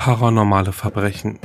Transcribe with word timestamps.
Paranormale 0.00 0.72
Verbrechen. 0.72 1.38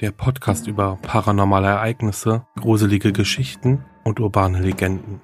Der 0.00 0.10
Podcast 0.10 0.66
über 0.66 0.98
paranormale 1.00 1.68
Ereignisse, 1.68 2.44
gruselige 2.58 3.12
Geschichten 3.12 3.84
und 4.02 4.18
urbane 4.18 4.58
Legenden. 4.58 5.20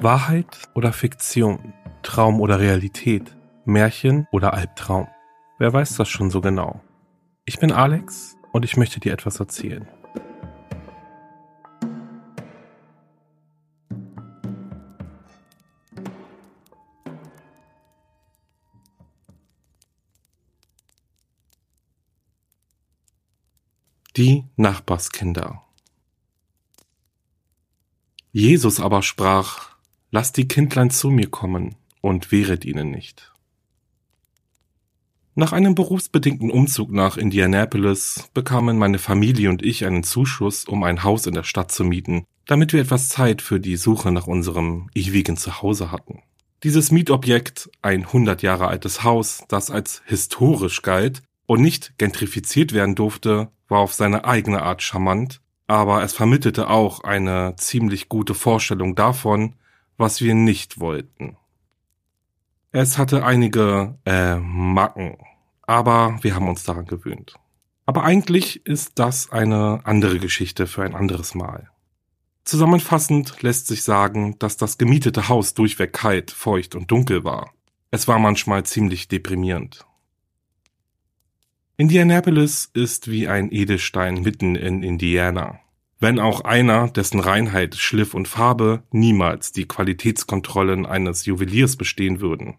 Wahrheit 0.00 0.68
oder 0.76 0.92
Fiktion? 0.92 1.74
Traum 2.04 2.40
oder 2.40 2.60
Realität? 2.60 3.36
Märchen 3.64 4.28
oder 4.30 4.54
Albtraum? 4.54 5.08
Wer 5.58 5.72
weiß 5.72 5.96
das 5.96 6.08
schon 6.08 6.30
so 6.30 6.40
genau? 6.40 6.80
Ich 7.46 7.58
bin 7.58 7.72
Alex 7.72 8.36
und 8.52 8.64
ich 8.64 8.76
möchte 8.76 9.00
dir 9.00 9.12
etwas 9.12 9.40
erzählen. 9.40 9.88
Nachbarskinder. 24.56 25.62
Jesus 28.32 28.80
aber 28.80 29.02
sprach, 29.02 29.74
Lasst 30.14 30.36
die 30.36 30.46
Kindlein 30.46 30.90
zu 30.90 31.10
mir 31.10 31.28
kommen 31.28 31.74
und 32.00 32.30
wehret 32.30 32.64
ihnen 32.64 32.92
nicht. 32.92 33.32
Nach 35.34 35.52
einem 35.52 35.74
berufsbedingten 35.74 36.52
Umzug 36.52 36.92
nach 36.92 37.16
Indianapolis 37.16 38.30
bekamen 38.32 38.78
meine 38.78 39.00
Familie 39.00 39.50
und 39.50 39.64
ich 39.64 39.84
einen 39.84 40.04
Zuschuss, 40.04 40.66
um 40.66 40.84
ein 40.84 41.02
Haus 41.02 41.26
in 41.26 41.34
der 41.34 41.42
Stadt 41.42 41.72
zu 41.72 41.82
mieten, 41.82 42.26
damit 42.46 42.72
wir 42.72 42.80
etwas 42.80 43.08
Zeit 43.08 43.42
für 43.42 43.58
die 43.58 43.76
Suche 43.76 44.12
nach 44.12 44.28
unserem 44.28 44.88
ewigen 44.94 45.36
Zuhause 45.36 45.90
hatten. 45.90 46.22
Dieses 46.62 46.92
Mietobjekt, 46.92 47.68
ein 47.82 48.04
100 48.04 48.40
Jahre 48.42 48.68
altes 48.68 49.02
Haus, 49.02 49.42
das 49.48 49.72
als 49.72 50.00
historisch 50.06 50.82
galt 50.82 51.24
und 51.46 51.60
nicht 51.60 51.98
gentrifiziert 51.98 52.72
werden 52.72 52.94
durfte, 52.94 53.48
war 53.68 53.80
auf 53.80 53.94
seine 53.94 54.24
eigene 54.24 54.62
Art 54.62 54.82
charmant, 54.82 55.40
aber 55.66 56.02
es 56.02 56.12
vermittelte 56.12 56.68
auch 56.68 57.00
eine 57.00 57.54
ziemlich 57.56 58.08
gute 58.08 58.34
Vorstellung 58.34 58.94
davon, 58.94 59.54
was 59.96 60.20
wir 60.20 60.34
nicht 60.34 60.80
wollten. 60.80 61.36
Es 62.72 62.98
hatte 62.98 63.24
einige 63.24 63.98
äh, 64.04 64.36
Macken, 64.36 65.18
aber 65.62 66.18
wir 66.22 66.34
haben 66.34 66.48
uns 66.48 66.64
daran 66.64 66.86
gewöhnt. 66.86 67.34
Aber 67.86 68.02
eigentlich 68.04 68.66
ist 68.66 68.98
das 68.98 69.30
eine 69.30 69.80
andere 69.84 70.18
Geschichte 70.18 70.66
für 70.66 70.82
ein 70.82 70.94
anderes 70.94 71.34
Mal. 71.34 71.70
Zusammenfassend 72.44 73.42
lässt 73.42 73.68
sich 73.68 73.82
sagen, 73.82 74.38
dass 74.38 74.56
das 74.56 74.76
gemietete 74.76 75.28
Haus 75.28 75.54
durchweg 75.54 75.92
kalt, 75.92 76.30
feucht 76.30 76.74
und 76.74 76.90
dunkel 76.90 77.24
war. 77.24 77.52
Es 77.90 78.08
war 78.08 78.18
manchmal 78.18 78.64
ziemlich 78.64 79.08
deprimierend. 79.08 79.86
Indianapolis 81.76 82.70
ist 82.72 83.10
wie 83.10 83.26
ein 83.26 83.50
Edelstein 83.50 84.22
mitten 84.22 84.54
in 84.54 84.84
Indiana. 84.84 85.58
Wenn 85.98 86.20
auch 86.20 86.42
einer, 86.42 86.88
dessen 86.88 87.18
Reinheit, 87.18 87.74
Schliff 87.74 88.14
und 88.14 88.28
Farbe 88.28 88.84
niemals 88.92 89.50
die 89.50 89.66
Qualitätskontrollen 89.66 90.86
eines 90.86 91.26
Juweliers 91.26 91.74
bestehen 91.74 92.20
würden. 92.20 92.58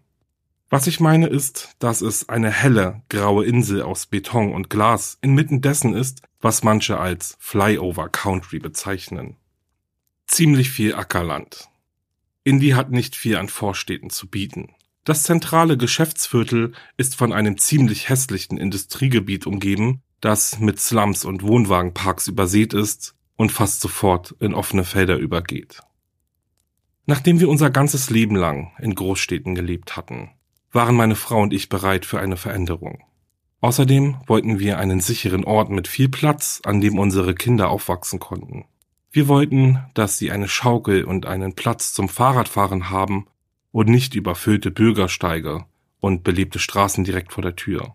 Was 0.68 0.86
ich 0.86 1.00
meine 1.00 1.28
ist, 1.28 1.76
dass 1.78 2.02
es 2.02 2.28
eine 2.28 2.50
helle, 2.50 3.02
graue 3.08 3.46
Insel 3.46 3.80
aus 3.80 4.04
Beton 4.04 4.52
und 4.52 4.68
Glas 4.68 5.16
inmitten 5.22 5.62
dessen 5.62 5.94
ist, 5.94 6.20
was 6.42 6.62
manche 6.62 6.98
als 6.98 7.38
Flyover 7.40 8.10
Country 8.10 8.58
bezeichnen. 8.58 9.36
Ziemlich 10.26 10.68
viel 10.68 10.94
Ackerland. 10.94 11.70
Indy 12.44 12.70
hat 12.70 12.90
nicht 12.90 13.16
viel 13.16 13.36
an 13.36 13.48
Vorstädten 13.48 14.10
zu 14.10 14.28
bieten. 14.28 14.75
Das 15.06 15.22
zentrale 15.22 15.76
Geschäftsviertel 15.76 16.72
ist 16.96 17.14
von 17.14 17.32
einem 17.32 17.58
ziemlich 17.58 18.08
hässlichen 18.08 18.58
Industriegebiet 18.58 19.46
umgeben, 19.46 20.02
das 20.20 20.58
mit 20.58 20.80
Slums 20.80 21.24
und 21.24 21.44
Wohnwagenparks 21.44 22.26
übersät 22.26 22.74
ist 22.74 23.14
und 23.36 23.52
fast 23.52 23.80
sofort 23.80 24.34
in 24.40 24.52
offene 24.52 24.82
Felder 24.82 25.16
übergeht. 25.16 25.80
Nachdem 27.04 27.38
wir 27.38 27.48
unser 27.48 27.70
ganzes 27.70 28.10
Leben 28.10 28.34
lang 28.34 28.72
in 28.80 28.96
Großstädten 28.96 29.54
gelebt 29.54 29.96
hatten, 29.96 30.30
waren 30.72 30.96
meine 30.96 31.14
Frau 31.14 31.40
und 31.40 31.52
ich 31.52 31.68
bereit 31.68 32.04
für 32.04 32.18
eine 32.18 32.36
Veränderung. 32.36 33.04
Außerdem 33.60 34.16
wollten 34.26 34.58
wir 34.58 34.80
einen 34.80 34.98
sicheren 34.98 35.44
Ort 35.44 35.70
mit 35.70 35.86
viel 35.86 36.08
Platz, 36.08 36.60
an 36.64 36.80
dem 36.80 36.98
unsere 36.98 37.36
Kinder 37.36 37.70
aufwachsen 37.70 38.18
konnten. 38.18 38.64
Wir 39.12 39.28
wollten, 39.28 39.78
dass 39.94 40.18
sie 40.18 40.32
eine 40.32 40.48
Schaukel 40.48 41.04
und 41.04 41.26
einen 41.26 41.54
Platz 41.54 41.92
zum 41.92 42.08
Fahrradfahren 42.08 42.90
haben 42.90 43.28
und 43.76 43.90
nicht 43.90 44.14
überfüllte 44.14 44.70
Bürgersteige 44.70 45.66
und 46.00 46.24
belebte 46.24 46.58
Straßen 46.58 47.04
direkt 47.04 47.34
vor 47.34 47.42
der 47.42 47.56
Tür. 47.56 47.94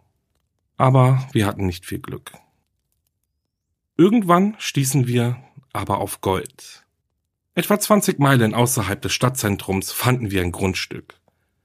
Aber 0.78 1.28
wir 1.32 1.48
hatten 1.48 1.66
nicht 1.66 1.88
viel 1.88 1.98
Glück. 1.98 2.34
Irgendwann 3.98 4.54
stießen 4.60 5.08
wir 5.08 5.42
aber 5.74 5.98
auf 5.98 6.22
Gold. 6.22 6.86
Etwa 7.56 7.80
20 7.80 8.20
Meilen 8.20 8.54
außerhalb 8.54 9.02
des 9.02 9.12
Stadtzentrums 9.12 9.92
fanden 9.92 10.30
wir 10.30 10.44
ein 10.44 10.52
Grundstück. 10.52 11.20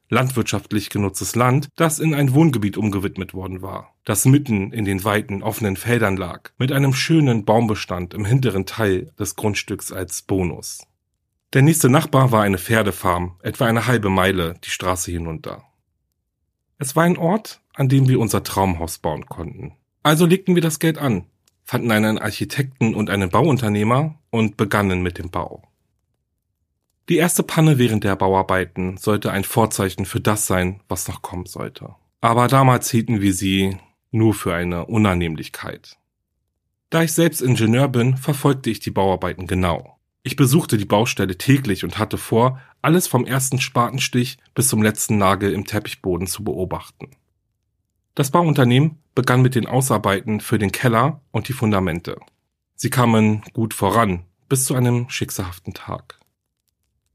Landwirtschaftlich 0.08 0.88
genutztes 0.88 1.36
Land, 1.36 1.68
das 1.76 1.98
in 1.98 2.14
ein 2.14 2.32
Wohngebiet 2.32 2.78
umgewidmet 2.78 3.34
worden 3.34 3.60
war, 3.60 3.92
das 4.06 4.24
mitten 4.24 4.72
in 4.72 4.86
den 4.86 5.04
weiten 5.04 5.42
offenen 5.42 5.76
Feldern 5.76 6.16
lag, 6.16 6.52
mit 6.56 6.72
einem 6.72 6.94
schönen 6.94 7.44
Baumbestand 7.44 8.14
im 8.14 8.24
hinteren 8.24 8.64
Teil 8.64 9.12
des 9.18 9.36
Grundstücks 9.36 9.92
als 9.92 10.22
Bonus. 10.22 10.86
Der 11.56 11.62
nächste 11.62 11.88
Nachbar 11.88 12.32
war 12.32 12.42
eine 12.42 12.58
Pferdefarm, 12.58 13.36
etwa 13.40 13.64
eine 13.64 13.86
halbe 13.86 14.10
Meile 14.10 14.56
die 14.62 14.68
Straße 14.68 15.10
hinunter. 15.10 15.64
Es 16.76 16.94
war 16.96 17.04
ein 17.04 17.16
Ort, 17.16 17.62
an 17.72 17.88
dem 17.88 18.10
wir 18.10 18.20
unser 18.20 18.42
Traumhaus 18.42 18.98
bauen 18.98 19.24
konnten. 19.24 19.72
Also 20.02 20.26
legten 20.26 20.54
wir 20.54 20.60
das 20.60 20.80
Geld 20.80 20.98
an, 20.98 21.24
fanden 21.64 21.92
einen 21.92 22.18
Architekten 22.18 22.94
und 22.94 23.08
einen 23.08 23.30
Bauunternehmer 23.30 24.18
und 24.28 24.58
begannen 24.58 25.02
mit 25.02 25.16
dem 25.16 25.30
Bau. 25.30 25.62
Die 27.08 27.16
erste 27.16 27.42
Panne 27.42 27.78
während 27.78 28.04
der 28.04 28.16
Bauarbeiten 28.16 28.98
sollte 28.98 29.32
ein 29.32 29.44
Vorzeichen 29.44 30.04
für 30.04 30.20
das 30.20 30.46
sein, 30.46 30.82
was 30.90 31.08
noch 31.08 31.22
kommen 31.22 31.46
sollte. 31.46 31.94
Aber 32.20 32.48
damals 32.48 32.90
hielten 32.90 33.22
wir 33.22 33.32
sie 33.32 33.78
nur 34.10 34.34
für 34.34 34.54
eine 34.54 34.84
Unannehmlichkeit. 34.84 35.96
Da 36.90 37.02
ich 37.02 37.14
selbst 37.14 37.40
Ingenieur 37.40 37.88
bin, 37.88 38.18
verfolgte 38.18 38.68
ich 38.68 38.80
die 38.80 38.90
Bauarbeiten 38.90 39.46
genau. 39.46 39.95
Ich 40.26 40.34
besuchte 40.34 40.76
die 40.76 40.86
Baustelle 40.86 41.38
täglich 41.38 41.84
und 41.84 41.98
hatte 41.98 42.18
vor, 42.18 42.60
alles 42.82 43.06
vom 43.06 43.26
ersten 43.26 43.60
Spatenstich 43.60 44.38
bis 44.56 44.66
zum 44.66 44.82
letzten 44.82 45.18
Nagel 45.18 45.52
im 45.52 45.66
Teppichboden 45.66 46.26
zu 46.26 46.42
beobachten. 46.42 47.10
Das 48.16 48.32
Bauunternehmen 48.32 48.98
begann 49.14 49.40
mit 49.40 49.54
den 49.54 49.68
Ausarbeiten 49.68 50.40
für 50.40 50.58
den 50.58 50.72
Keller 50.72 51.20
und 51.30 51.46
die 51.46 51.52
Fundamente. 51.52 52.18
Sie 52.74 52.90
kamen 52.90 53.42
gut 53.52 53.72
voran, 53.72 54.24
bis 54.48 54.64
zu 54.64 54.74
einem 54.74 55.08
schicksalhaften 55.08 55.74
Tag. 55.74 56.18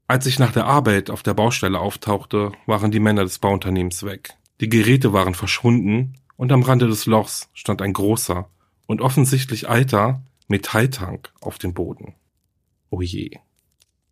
Als 0.06 0.24
ich 0.24 0.38
nach 0.38 0.52
der 0.52 0.64
Arbeit 0.64 1.10
auf 1.10 1.22
der 1.22 1.34
Baustelle 1.34 1.80
auftauchte, 1.80 2.52
waren 2.64 2.92
die 2.92 3.00
Männer 3.00 3.24
des 3.24 3.40
Bauunternehmens 3.40 4.04
weg. 4.04 4.38
Die 4.62 4.70
Geräte 4.70 5.12
waren 5.12 5.34
verschwunden 5.34 6.14
und 6.36 6.50
am 6.50 6.62
Rande 6.62 6.86
des 6.86 7.04
Lochs 7.04 7.50
stand 7.52 7.82
ein 7.82 7.92
großer 7.92 8.48
und 8.86 9.02
offensichtlich 9.02 9.68
alter 9.68 10.22
Metalltank 10.48 11.30
auf 11.42 11.58
dem 11.58 11.74
Boden. 11.74 12.14
Oh 12.92 13.00
je. 13.00 13.30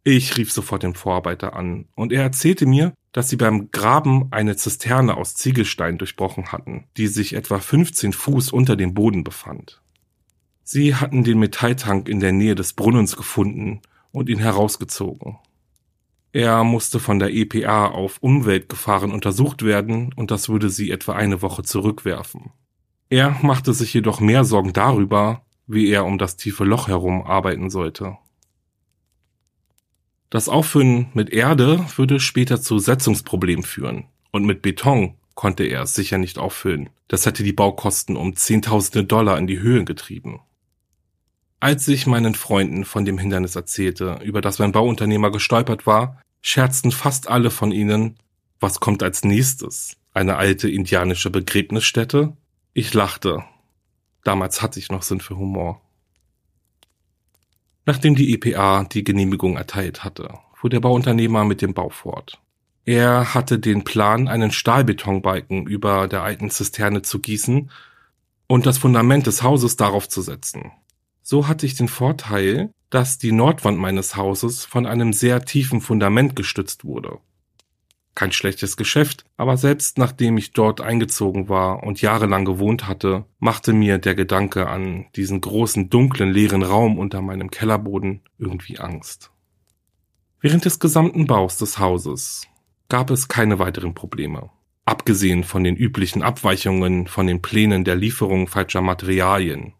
Ich 0.04 0.38
rief 0.38 0.50
sofort 0.50 0.82
den 0.82 0.94
Vorarbeiter 0.94 1.54
an 1.54 1.84
und 1.94 2.12
er 2.12 2.22
erzählte 2.22 2.64
mir, 2.64 2.94
dass 3.12 3.28
sie 3.28 3.36
beim 3.36 3.70
Graben 3.70 4.28
eine 4.30 4.56
Zisterne 4.56 5.18
aus 5.18 5.34
Ziegelstein 5.34 5.98
durchbrochen 5.98 6.50
hatten, 6.50 6.86
die 6.96 7.06
sich 7.06 7.34
etwa 7.34 7.58
15 7.58 8.14
Fuß 8.14 8.50
unter 8.52 8.76
dem 8.76 8.94
Boden 8.94 9.22
befand. 9.22 9.82
Sie 10.62 10.94
hatten 10.94 11.24
den 11.24 11.38
Metalltank 11.38 12.08
in 12.08 12.20
der 12.20 12.32
Nähe 12.32 12.54
des 12.54 12.72
Brunnens 12.72 13.18
gefunden 13.18 13.82
und 14.12 14.30
ihn 14.30 14.38
herausgezogen. 14.38 15.36
Er 16.32 16.64
musste 16.64 17.00
von 17.00 17.18
der 17.18 17.34
EPA 17.34 17.88
auf 17.88 18.16
Umweltgefahren 18.22 19.12
untersucht 19.12 19.62
werden 19.62 20.14
und 20.14 20.30
das 20.30 20.48
würde 20.48 20.70
sie 20.70 20.90
etwa 20.90 21.12
eine 21.12 21.42
Woche 21.42 21.64
zurückwerfen. 21.64 22.50
Er 23.10 23.36
machte 23.42 23.74
sich 23.74 23.92
jedoch 23.92 24.20
mehr 24.20 24.44
Sorgen 24.44 24.72
darüber, 24.72 25.44
wie 25.66 25.90
er 25.90 26.06
um 26.06 26.16
das 26.16 26.36
tiefe 26.36 26.64
Loch 26.64 26.88
herum 26.88 27.20
arbeiten 27.20 27.68
sollte. 27.68 28.16
Das 30.30 30.48
Auffüllen 30.48 31.08
mit 31.12 31.30
Erde 31.30 31.84
würde 31.96 32.20
später 32.20 32.60
zu 32.60 32.78
Setzungsproblemen 32.78 33.64
führen. 33.64 34.04
Und 34.30 34.44
mit 34.44 34.62
Beton 34.62 35.16
konnte 35.34 35.64
er 35.64 35.82
es 35.82 35.94
sicher 35.94 36.18
nicht 36.18 36.38
auffüllen. 36.38 36.90
Das 37.08 37.26
hätte 37.26 37.42
die 37.42 37.52
Baukosten 37.52 38.16
um 38.16 38.36
Zehntausende 38.36 39.04
Dollar 39.04 39.38
in 39.38 39.48
die 39.48 39.58
Höhe 39.58 39.84
getrieben. 39.84 40.40
Als 41.58 41.88
ich 41.88 42.06
meinen 42.06 42.36
Freunden 42.36 42.84
von 42.84 43.04
dem 43.04 43.18
Hindernis 43.18 43.56
erzählte, 43.56 44.20
über 44.22 44.40
das 44.40 44.60
mein 44.60 44.72
Bauunternehmer 44.72 45.32
gestolpert 45.32 45.84
war, 45.84 46.22
scherzten 46.40 46.92
fast 46.92 47.28
alle 47.28 47.50
von 47.50 47.72
ihnen, 47.72 48.16
was 48.60 48.78
kommt 48.78 49.02
als 49.02 49.24
nächstes? 49.24 49.96
Eine 50.14 50.36
alte 50.36 50.70
indianische 50.70 51.30
Begräbnisstätte? 51.30 52.36
Ich 52.72 52.94
lachte. 52.94 53.42
Damals 54.22 54.62
hatte 54.62 54.78
ich 54.78 54.90
noch 54.90 55.02
Sinn 55.02 55.20
für 55.20 55.36
Humor. 55.36 55.80
Nachdem 57.90 58.14
die 58.14 58.32
EPA 58.34 58.84
die 58.84 59.02
Genehmigung 59.02 59.56
erteilt 59.56 60.04
hatte, 60.04 60.38
fuhr 60.54 60.70
der 60.70 60.78
Bauunternehmer 60.78 61.44
mit 61.44 61.60
dem 61.60 61.74
Bau 61.74 61.88
fort. 61.88 62.40
Er 62.84 63.34
hatte 63.34 63.58
den 63.58 63.82
Plan, 63.82 64.28
einen 64.28 64.52
Stahlbetonbalken 64.52 65.66
über 65.66 66.06
der 66.06 66.22
alten 66.22 66.50
Zisterne 66.50 67.02
zu 67.02 67.18
gießen 67.18 67.68
und 68.46 68.64
das 68.64 68.78
Fundament 68.78 69.26
des 69.26 69.42
Hauses 69.42 69.74
darauf 69.74 70.08
zu 70.08 70.22
setzen. 70.22 70.70
So 71.24 71.48
hatte 71.48 71.66
ich 71.66 71.74
den 71.74 71.88
Vorteil, 71.88 72.72
dass 72.90 73.18
die 73.18 73.32
Nordwand 73.32 73.76
meines 73.76 74.14
Hauses 74.14 74.64
von 74.64 74.86
einem 74.86 75.12
sehr 75.12 75.44
tiefen 75.44 75.80
Fundament 75.80 76.36
gestützt 76.36 76.84
wurde. 76.84 77.18
Kein 78.14 78.32
schlechtes 78.32 78.76
Geschäft, 78.76 79.24
aber 79.36 79.56
selbst 79.56 79.96
nachdem 79.96 80.36
ich 80.36 80.52
dort 80.52 80.80
eingezogen 80.80 81.48
war 81.48 81.82
und 81.84 82.02
jahrelang 82.02 82.44
gewohnt 82.44 82.86
hatte, 82.86 83.24
machte 83.38 83.72
mir 83.72 83.98
der 83.98 84.14
Gedanke 84.14 84.68
an 84.68 85.06
diesen 85.16 85.40
großen, 85.40 85.90
dunklen, 85.90 86.32
leeren 86.32 86.62
Raum 86.62 86.98
unter 86.98 87.22
meinem 87.22 87.50
Kellerboden 87.50 88.22
irgendwie 88.38 88.78
Angst. 88.78 89.30
Während 90.40 90.64
des 90.64 90.78
gesamten 90.80 91.26
Baus 91.26 91.58
des 91.58 91.78
Hauses 91.78 92.46
gab 92.88 93.10
es 93.10 93.28
keine 93.28 93.58
weiteren 93.58 93.94
Probleme. 93.94 94.50
Abgesehen 94.84 95.44
von 95.44 95.62
den 95.62 95.76
üblichen 95.76 96.22
Abweichungen 96.22 97.06
von 97.06 97.26
den 97.26 97.42
Plänen 97.42 97.84
der 97.84 97.94
Lieferung 97.94 98.48
falscher 98.48 98.80
Materialien. 98.80 99.74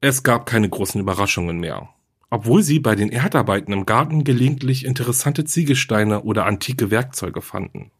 Es 0.00 0.22
gab 0.22 0.46
keine 0.46 0.68
großen 0.68 1.00
Überraschungen 1.00 1.58
mehr 1.60 1.88
obwohl 2.30 2.62
sie 2.62 2.78
bei 2.78 2.94
den 2.94 3.10
Erdarbeiten 3.10 3.72
im 3.72 3.86
Garten 3.86 4.24
gelegentlich 4.24 4.84
interessante 4.84 5.44
Ziegelsteine 5.44 6.22
oder 6.22 6.46
antike 6.46 6.90
Werkzeuge 6.90 7.42
fanden. 7.42 7.90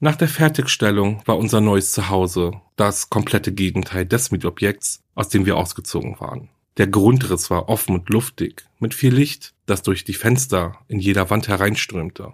Nach 0.00 0.16
der 0.16 0.26
Fertigstellung 0.26 1.22
war 1.26 1.38
unser 1.38 1.60
neues 1.60 1.92
Zuhause 1.92 2.60
das 2.74 3.08
komplette 3.08 3.52
Gegenteil 3.52 4.04
des 4.04 4.32
Mietobjekts, 4.32 5.00
aus 5.14 5.28
dem 5.28 5.46
wir 5.46 5.56
ausgezogen 5.56 6.18
waren. 6.18 6.48
Der 6.76 6.88
Grundriss 6.88 7.50
war 7.50 7.68
offen 7.68 7.94
und 7.94 8.08
luftig, 8.08 8.64
mit 8.80 8.94
viel 8.94 9.14
Licht, 9.14 9.54
das 9.66 9.82
durch 9.82 10.04
die 10.04 10.14
Fenster 10.14 10.78
in 10.88 10.98
jeder 10.98 11.30
Wand 11.30 11.46
hereinströmte. 11.46 12.32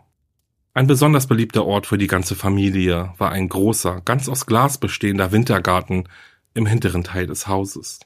Ein 0.73 0.87
besonders 0.87 1.27
beliebter 1.27 1.67
Ort 1.67 1.87
für 1.87 1.99
die 1.99 2.07
ganze 2.07 2.37
Familie 2.37 3.13
war 3.19 3.33
ein 3.33 3.49
großer, 3.49 4.01
ganz 4.03 4.29
aus 4.29 4.47
Glas 4.47 4.79
bestehender 4.79 5.33
Wintergarten 5.33 6.09
im 6.55 6.67
hinteren 6.67 7.05
Teil 7.05 7.27
des 7.27 7.49
Hauses. 7.49 8.01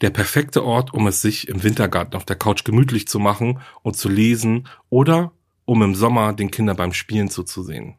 Der 0.00 0.10
perfekte 0.10 0.64
Ort, 0.64 0.92
um 0.92 1.06
es 1.06 1.22
sich 1.22 1.48
im 1.48 1.62
Wintergarten 1.62 2.16
auf 2.16 2.24
der 2.24 2.36
Couch 2.36 2.64
gemütlich 2.64 3.06
zu 3.06 3.18
machen 3.18 3.60
und 3.82 3.96
zu 3.96 4.08
lesen 4.08 4.68
oder 4.90 5.32
um 5.64 5.82
im 5.82 5.94
Sommer 5.94 6.32
den 6.32 6.50
Kindern 6.50 6.76
beim 6.76 6.92
Spielen 6.92 7.30
zuzusehen. 7.30 7.96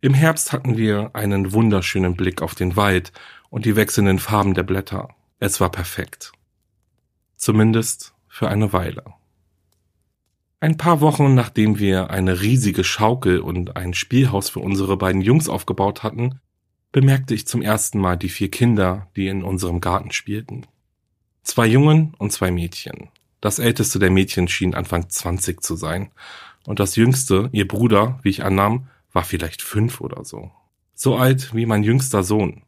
Im 0.00 0.12
Herbst 0.12 0.52
hatten 0.52 0.76
wir 0.76 1.14
einen 1.14 1.52
wunderschönen 1.52 2.16
Blick 2.16 2.42
auf 2.42 2.54
den 2.54 2.76
Wald 2.76 3.12
und 3.48 3.64
die 3.64 3.76
wechselnden 3.76 4.18
Farben 4.18 4.52
der 4.52 4.64
Blätter. 4.64 5.08
Es 5.38 5.60
war 5.60 5.70
perfekt. 5.70 6.32
Zumindest 7.36 8.14
für 8.28 8.48
eine 8.48 8.72
Weile. 8.72 9.04
Ein 10.60 10.76
paar 10.76 11.00
Wochen 11.00 11.34
nachdem 11.34 11.78
wir 11.78 12.10
eine 12.10 12.40
riesige 12.40 12.84
Schaukel 12.84 13.38
und 13.38 13.76
ein 13.76 13.94
Spielhaus 13.94 14.50
für 14.50 14.60
unsere 14.60 14.96
beiden 14.96 15.20
Jungs 15.20 15.48
aufgebaut 15.48 16.02
hatten, 16.02 16.40
bemerkte 16.94 17.34
ich 17.34 17.44
zum 17.48 17.60
ersten 17.60 17.98
Mal 17.98 18.16
die 18.16 18.28
vier 18.28 18.52
Kinder, 18.52 19.08
die 19.16 19.26
in 19.26 19.42
unserem 19.42 19.80
Garten 19.80 20.12
spielten. 20.12 20.64
Zwei 21.42 21.66
Jungen 21.66 22.14
und 22.18 22.30
zwei 22.30 22.52
Mädchen. 22.52 23.08
Das 23.40 23.58
älteste 23.58 23.98
der 23.98 24.10
Mädchen 24.10 24.46
schien 24.46 24.76
Anfang 24.76 25.10
20 25.10 25.60
zu 25.60 25.74
sein, 25.74 26.12
und 26.66 26.78
das 26.78 26.94
jüngste, 26.94 27.50
ihr 27.50 27.66
Bruder, 27.66 28.20
wie 28.22 28.30
ich 28.30 28.44
annahm, 28.44 28.86
war 29.12 29.24
vielleicht 29.24 29.60
fünf 29.60 30.00
oder 30.00 30.24
so. 30.24 30.52
So 30.94 31.16
alt 31.16 31.52
wie 31.52 31.66
mein 31.66 31.82
jüngster 31.82 32.22
Sohn. 32.22 32.62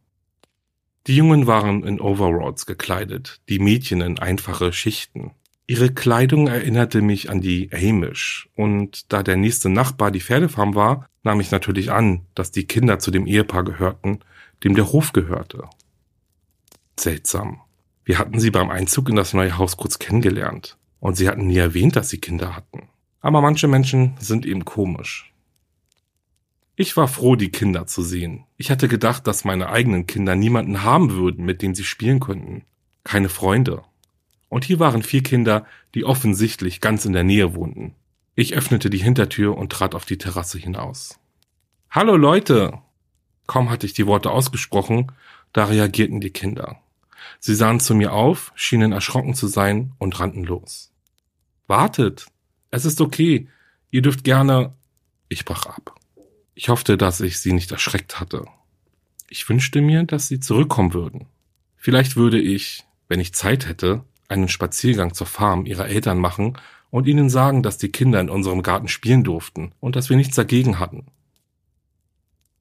Die 1.06 1.14
Jungen 1.14 1.46
waren 1.46 1.84
in 1.84 2.00
Overalls 2.00 2.67
gekleidet, 2.67 3.40
die 3.49 3.61
Mädchen 3.61 4.00
in 4.00 4.19
einfache 4.19 4.72
Schichten. 4.72 5.31
Ihre 5.68 5.92
Kleidung 5.92 6.46
erinnerte 6.46 7.02
mich 7.02 7.28
an 7.28 7.40
die 7.40 7.70
Amish, 7.72 8.48
und 8.54 9.12
da 9.12 9.24
der 9.24 9.36
nächste 9.36 9.68
Nachbar 9.68 10.12
die 10.12 10.20
Pferdefarm 10.20 10.76
war, 10.76 11.08
nahm 11.24 11.40
ich 11.40 11.50
natürlich 11.50 11.90
an, 11.90 12.24
dass 12.36 12.52
die 12.52 12.66
Kinder 12.66 13.00
zu 13.00 13.10
dem 13.10 13.26
Ehepaar 13.26 13.64
gehörten, 13.64 14.20
dem 14.62 14.76
der 14.76 14.92
Hof 14.92 15.12
gehörte. 15.12 15.64
Seltsam. 16.98 17.60
Wir 18.04 18.18
hatten 18.20 18.38
sie 18.38 18.52
beim 18.52 18.70
Einzug 18.70 19.08
in 19.08 19.16
das 19.16 19.34
neue 19.34 19.58
Haus 19.58 19.76
kurz 19.76 19.98
kennengelernt, 19.98 20.78
und 21.00 21.16
sie 21.16 21.28
hatten 21.28 21.48
nie 21.48 21.58
erwähnt, 21.58 21.96
dass 21.96 22.10
sie 22.10 22.19
Kinder 22.19 22.54
hatten. 22.54 22.88
Aber 23.20 23.40
manche 23.40 23.66
Menschen 23.66 24.14
sind 24.20 24.46
eben 24.46 24.64
komisch. 24.64 25.32
Ich 26.76 26.96
war 26.96 27.08
froh, 27.08 27.34
die 27.34 27.50
Kinder 27.50 27.86
zu 27.88 28.02
sehen. 28.02 28.44
Ich 28.56 28.70
hatte 28.70 28.86
gedacht, 28.86 29.26
dass 29.26 29.44
meine 29.44 29.70
eigenen 29.70 30.06
Kinder 30.06 30.36
niemanden 30.36 30.84
haben 30.84 31.10
würden, 31.10 31.44
mit 31.44 31.60
dem 31.60 31.74
sie 31.74 31.84
spielen 31.84 32.20
könnten. 32.20 32.64
Keine 33.02 33.28
Freunde. 33.28 33.82
Und 34.56 34.64
hier 34.64 34.79
waren 34.79 35.03
vier 35.03 35.23
Kinder, 35.23 35.67
die 35.94 36.06
offensichtlich 36.06 36.81
ganz 36.81 37.05
in 37.05 37.12
der 37.12 37.25
Nähe 37.25 37.55
wohnten. 37.55 37.94
Ich 38.35 38.55
öffnete 38.55 38.88
die 38.88 38.97
Hintertür 38.97 39.55
und 39.55 39.70
trat 39.70 39.94
auf 39.94 40.06
die 40.06 40.17
Terrasse 40.17 40.56
hinaus. 40.56 41.20
Hallo 41.91 42.17
Leute! 42.17 42.79
Kaum 43.47 43.69
hatte 43.69 43.85
ich 43.85 43.93
die 43.93 44.06
Worte 44.06 44.31
ausgesprochen, 44.31 45.12
da 45.53 45.67
reagierten 45.67 46.23
die 46.23 46.31
Kinder. 46.31 46.81
Sie 47.38 47.55
sahen 47.55 47.81
zu 47.81 47.94
mir 47.94 48.14
auf, 48.14 48.53
schienen 48.55 48.93
erschrocken 48.93 49.35
zu 49.35 49.47
sein 49.47 49.93
und 49.99 50.19
rannten 50.20 50.44
los. 50.44 50.91
Wartet! 51.67 52.25
Es 52.70 52.87
ist 52.87 53.03
okay. 53.03 53.50
Ihr 53.91 54.00
dürft 54.00 54.25
gerne. 54.25 54.73
Ich 55.29 55.44
brach 55.44 55.67
ab. 55.67 56.00
Ich 56.55 56.70
hoffte, 56.70 56.97
dass 56.97 57.20
ich 57.20 57.41
sie 57.41 57.53
nicht 57.53 57.73
erschreckt 57.73 58.20
hatte. 58.20 58.47
Ich 59.29 59.47
wünschte 59.50 59.82
mir, 59.82 60.05
dass 60.05 60.29
sie 60.29 60.41
zurückkommen 60.41 60.94
würden. 60.94 61.26
Vielleicht 61.76 62.17
würde 62.17 62.41
ich, 62.41 62.87
wenn 63.06 63.20
ich 63.20 63.35
Zeit 63.35 63.69
hätte, 63.69 64.03
einen 64.28 64.49
Spaziergang 64.49 65.14
zur 65.14 65.26
Farm 65.26 65.67
ihrer 65.67 65.88
Eltern 65.88 66.19
machen 66.19 66.58
und 66.90 67.06
ihnen 67.06 67.31
sagen, 67.31 67.62
dass 67.62 67.78
die 67.78 67.90
Kinder 67.90 68.20
in 68.20 68.31
unserem 68.31 68.62
Garten 68.62 68.88
spielen 68.88 69.25
durften 69.25 69.73
und 69.81 69.96
dass 69.96 70.08
wir 70.11 70.17
nichts 70.17 70.37
dagegen 70.37 70.78
hatten. 70.78 71.06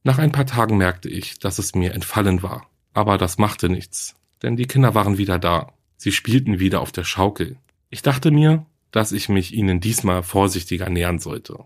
Nach 0.04 0.18
ein 0.20 0.32
paar 0.32 0.46
Tagen 0.46 0.78
merkte 0.78 1.10
ich, 1.10 1.40
dass 1.40 1.58
es 1.58 1.74
mir 1.74 1.94
entfallen 1.94 2.44
war, 2.44 2.68
aber 2.94 3.18
das 3.18 3.38
machte 3.38 3.70
nichts, 3.70 4.16
denn 4.42 4.56
die 4.56 4.68
Kinder 4.68 4.94
waren 4.94 5.18
wieder 5.18 5.40
da. 5.40 5.74
Sie 5.98 6.12
spielten 6.12 6.60
wieder 6.60 6.82
auf 6.82 6.92
der 6.92 7.04
Schaukel. 7.04 7.58
Ich 7.90 8.02
dachte 8.02 8.30
mir, 8.32 8.66
dass 8.92 9.12
ich 9.12 9.30
mich 9.30 9.54
ihnen 9.54 9.80
diesmal 9.80 10.24
vorsichtiger 10.24 10.90
nähern 10.90 11.20
sollte. 11.20 11.66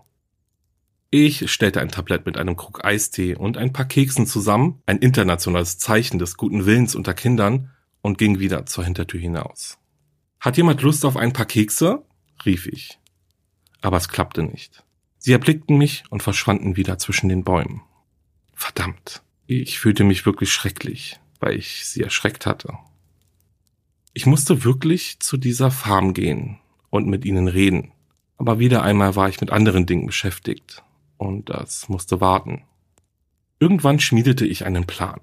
Ich 1.10 1.50
stellte 1.50 1.80
ein 1.80 1.88
Tablett 1.88 2.24
mit 2.24 2.38
einem 2.38 2.56
Krug 2.56 2.84
Eistee 2.84 3.34
und 3.34 3.56
ein 3.56 3.72
paar 3.72 3.84
Keksen 3.84 4.26
zusammen, 4.26 4.80
ein 4.86 4.98
internationales 4.98 5.78
Zeichen 5.78 6.20
des 6.20 6.36
guten 6.36 6.66
Willens 6.66 6.94
unter 6.94 7.14
Kindern, 7.14 7.70
und 8.02 8.16
ging 8.16 8.38
wieder 8.38 8.66
zur 8.66 8.84
Hintertür 8.84 9.20
hinaus. 9.20 9.79
Hat 10.40 10.56
jemand 10.56 10.80
Lust 10.80 11.04
auf 11.04 11.16
ein 11.16 11.32
paar 11.32 11.46
Kekse? 11.46 12.02
rief 12.46 12.66
ich. 12.66 12.98
Aber 13.82 13.98
es 13.98 14.08
klappte 14.08 14.42
nicht. 14.42 14.82
Sie 15.18 15.32
erblickten 15.32 15.76
mich 15.76 16.04
und 16.08 16.22
verschwanden 16.22 16.76
wieder 16.76 16.98
zwischen 16.98 17.28
den 17.28 17.44
Bäumen. 17.44 17.82
Verdammt. 18.54 19.22
Ich 19.46 19.78
fühlte 19.78 20.02
mich 20.02 20.24
wirklich 20.24 20.50
schrecklich, 20.50 21.20
weil 21.40 21.56
ich 21.56 21.84
sie 21.86 22.02
erschreckt 22.02 22.46
hatte. 22.46 22.78
Ich 24.14 24.24
musste 24.24 24.64
wirklich 24.64 25.20
zu 25.20 25.36
dieser 25.36 25.70
Farm 25.70 26.14
gehen 26.14 26.58
und 26.88 27.06
mit 27.06 27.24
ihnen 27.26 27.46
reden. 27.46 27.92
Aber 28.38 28.58
wieder 28.58 28.82
einmal 28.82 29.16
war 29.16 29.28
ich 29.28 29.40
mit 29.42 29.50
anderen 29.50 29.84
Dingen 29.84 30.06
beschäftigt. 30.06 30.82
Und 31.18 31.50
das 31.50 31.90
musste 31.90 32.22
warten. 32.22 32.62
Irgendwann 33.58 34.00
schmiedete 34.00 34.46
ich 34.46 34.64
einen 34.64 34.86
Plan. 34.86 35.20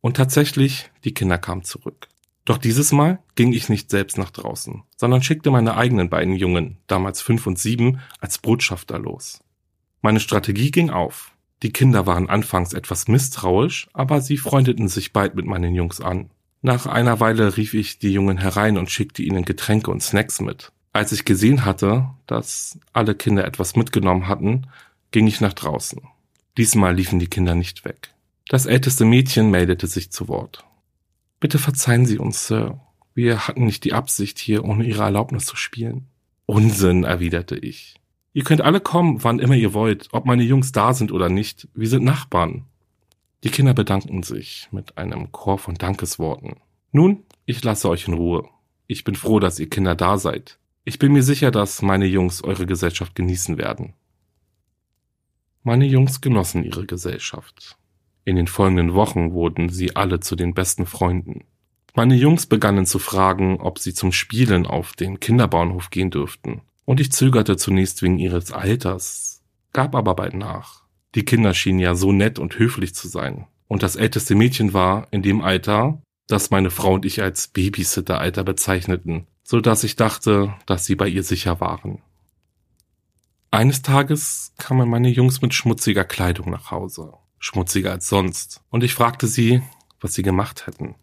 Und 0.00 0.16
tatsächlich, 0.16 0.90
die 1.04 1.12
Kinder 1.12 1.36
kamen 1.36 1.64
zurück. 1.64 2.08
Doch 2.44 2.58
dieses 2.58 2.92
Mal 2.92 3.20
ging 3.36 3.52
ich 3.52 3.68
nicht 3.68 3.90
selbst 3.90 4.18
nach 4.18 4.30
draußen, 4.30 4.82
sondern 4.96 5.22
schickte 5.22 5.50
meine 5.50 5.76
eigenen 5.76 6.10
beiden 6.10 6.34
Jungen, 6.34 6.78
damals 6.86 7.22
fünf 7.22 7.46
und 7.46 7.58
sieben, 7.58 8.00
als 8.20 8.38
Botschafter 8.38 8.98
los. 8.98 9.42
Meine 10.02 10.20
Strategie 10.20 10.70
ging 10.70 10.90
auf. 10.90 11.32
Die 11.62 11.72
Kinder 11.72 12.06
waren 12.06 12.28
anfangs 12.28 12.74
etwas 12.74 13.08
misstrauisch, 13.08 13.88
aber 13.94 14.20
sie 14.20 14.36
freundeten 14.36 14.88
sich 14.88 15.14
bald 15.14 15.34
mit 15.34 15.46
meinen 15.46 15.74
Jungs 15.74 16.02
an. 16.02 16.28
Nach 16.60 16.84
einer 16.84 17.20
Weile 17.20 17.56
rief 17.56 17.72
ich 17.72 17.98
die 17.98 18.12
Jungen 18.12 18.36
herein 18.36 18.76
und 18.76 18.90
schickte 18.90 19.22
ihnen 19.22 19.46
Getränke 19.46 19.90
und 19.90 20.02
Snacks 20.02 20.40
mit. 20.40 20.72
Als 20.92 21.12
ich 21.12 21.24
gesehen 21.24 21.64
hatte, 21.64 22.10
dass 22.26 22.78
alle 22.92 23.14
Kinder 23.14 23.46
etwas 23.46 23.76
mitgenommen 23.76 24.28
hatten, 24.28 24.66
ging 25.10 25.26
ich 25.26 25.40
nach 25.40 25.54
draußen. 25.54 26.02
Diesmal 26.58 26.94
liefen 26.94 27.18
die 27.18 27.26
Kinder 27.26 27.54
nicht 27.54 27.84
weg. 27.84 28.14
Das 28.48 28.66
älteste 28.66 29.04
Mädchen 29.06 29.50
meldete 29.50 29.86
sich 29.86 30.12
zu 30.12 30.28
Wort. 30.28 30.64
Bitte 31.44 31.58
verzeihen 31.58 32.06
Sie 32.06 32.16
uns, 32.16 32.46
Sir. 32.46 32.80
Wir 33.12 33.46
hatten 33.46 33.66
nicht 33.66 33.84
die 33.84 33.92
Absicht, 33.92 34.38
hier 34.38 34.64
ohne 34.64 34.82
Ihre 34.82 35.02
Erlaubnis 35.02 35.44
zu 35.44 35.56
spielen. 35.56 36.06
Unsinn, 36.46 37.04
erwiderte 37.04 37.54
ich. 37.54 37.96
Ihr 38.32 38.44
könnt 38.44 38.62
alle 38.62 38.80
kommen, 38.80 39.22
wann 39.24 39.40
immer 39.40 39.54
ihr 39.54 39.74
wollt, 39.74 40.08
ob 40.12 40.24
meine 40.24 40.42
Jungs 40.42 40.72
da 40.72 40.94
sind 40.94 41.12
oder 41.12 41.28
nicht. 41.28 41.68
Wir 41.74 41.86
sind 41.86 42.02
Nachbarn. 42.02 42.64
Die 43.42 43.50
Kinder 43.50 43.74
bedankten 43.74 44.22
sich 44.22 44.68
mit 44.72 44.96
einem 44.96 45.32
Chor 45.32 45.58
von 45.58 45.74
Dankesworten. 45.74 46.54
Nun, 46.92 47.24
ich 47.44 47.62
lasse 47.62 47.90
euch 47.90 48.08
in 48.08 48.14
Ruhe. 48.14 48.48
Ich 48.86 49.04
bin 49.04 49.14
froh, 49.14 49.38
dass 49.38 49.58
ihr 49.58 49.68
Kinder 49.68 49.94
da 49.94 50.16
seid. 50.16 50.58
Ich 50.84 50.98
bin 50.98 51.12
mir 51.12 51.22
sicher, 51.22 51.50
dass 51.50 51.82
meine 51.82 52.06
Jungs 52.06 52.42
eure 52.42 52.64
Gesellschaft 52.64 53.14
genießen 53.14 53.58
werden. 53.58 53.92
Meine 55.62 55.84
Jungs 55.84 56.22
genossen 56.22 56.64
ihre 56.64 56.86
Gesellschaft. 56.86 57.76
In 58.24 58.36
den 58.36 58.46
folgenden 58.46 58.94
Wochen 58.94 59.32
wurden 59.32 59.68
sie 59.68 59.96
alle 59.96 60.20
zu 60.20 60.36
den 60.36 60.54
besten 60.54 60.86
Freunden. 60.86 61.44
Meine 61.94 62.14
Jungs 62.16 62.46
begannen 62.46 62.86
zu 62.86 62.98
fragen, 62.98 63.60
ob 63.60 63.78
sie 63.78 63.94
zum 63.94 64.12
Spielen 64.12 64.66
auf 64.66 64.94
den 64.94 65.20
Kinderbauernhof 65.20 65.90
gehen 65.90 66.10
dürften. 66.10 66.62
Und 66.84 67.00
ich 67.00 67.12
zögerte 67.12 67.56
zunächst 67.56 68.02
wegen 68.02 68.18
ihres 68.18 68.50
Alters, 68.52 69.42
gab 69.72 69.94
aber 69.94 70.14
bald 70.14 70.34
nach. 70.34 70.82
Die 71.14 71.24
Kinder 71.24 71.54
schienen 71.54 71.78
ja 71.78 71.94
so 71.94 72.12
nett 72.12 72.38
und 72.38 72.58
höflich 72.58 72.94
zu 72.94 73.08
sein. 73.08 73.46
und 73.66 73.82
das 73.82 73.96
älteste 73.96 74.34
Mädchen 74.34 74.72
war 74.72 75.08
in 75.10 75.22
dem 75.22 75.40
Alter, 75.40 76.00
das 76.28 76.50
meine 76.50 76.70
Frau 76.70 76.94
und 76.94 77.04
ich 77.04 77.22
als 77.22 77.48
Babysitter-Alter 77.48 78.44
bezeichneten, 78.44 79.26
so 79.42 79.60
dass 79.60 79.84
ich 79.84 79.96
dachte, 79.96 80.54
dass 80.66 80.84
sie 80.84 80.94
bei 80.94 81.08
ihr 81.08 81.22
sicher 81.22 81.60
waren. 81.60 82.02
Eines 83.50 83.82
Tages 83.82 84.52
kamen 84.58 84.88
meine 84.88 85.08
Jungs 85.08 85.42
mit 85.42 85.54
schmutziger 85.54 86.04
Kleidung 86.04 86.50
nach 86.50 86.70
Hause, 86.70 87.14
schmutziger 87.44 87.92
als 87.92 88.08
sonst, 88.08 88.62
und 88.70 88.82
ich 88.82 88.94
fragte 88.94 89.26
sie, 89.26 89.62
was 90.00 90.14
sie 90.14 90.22
gemacht 90.22 90.66
hätten. 90.66 90.94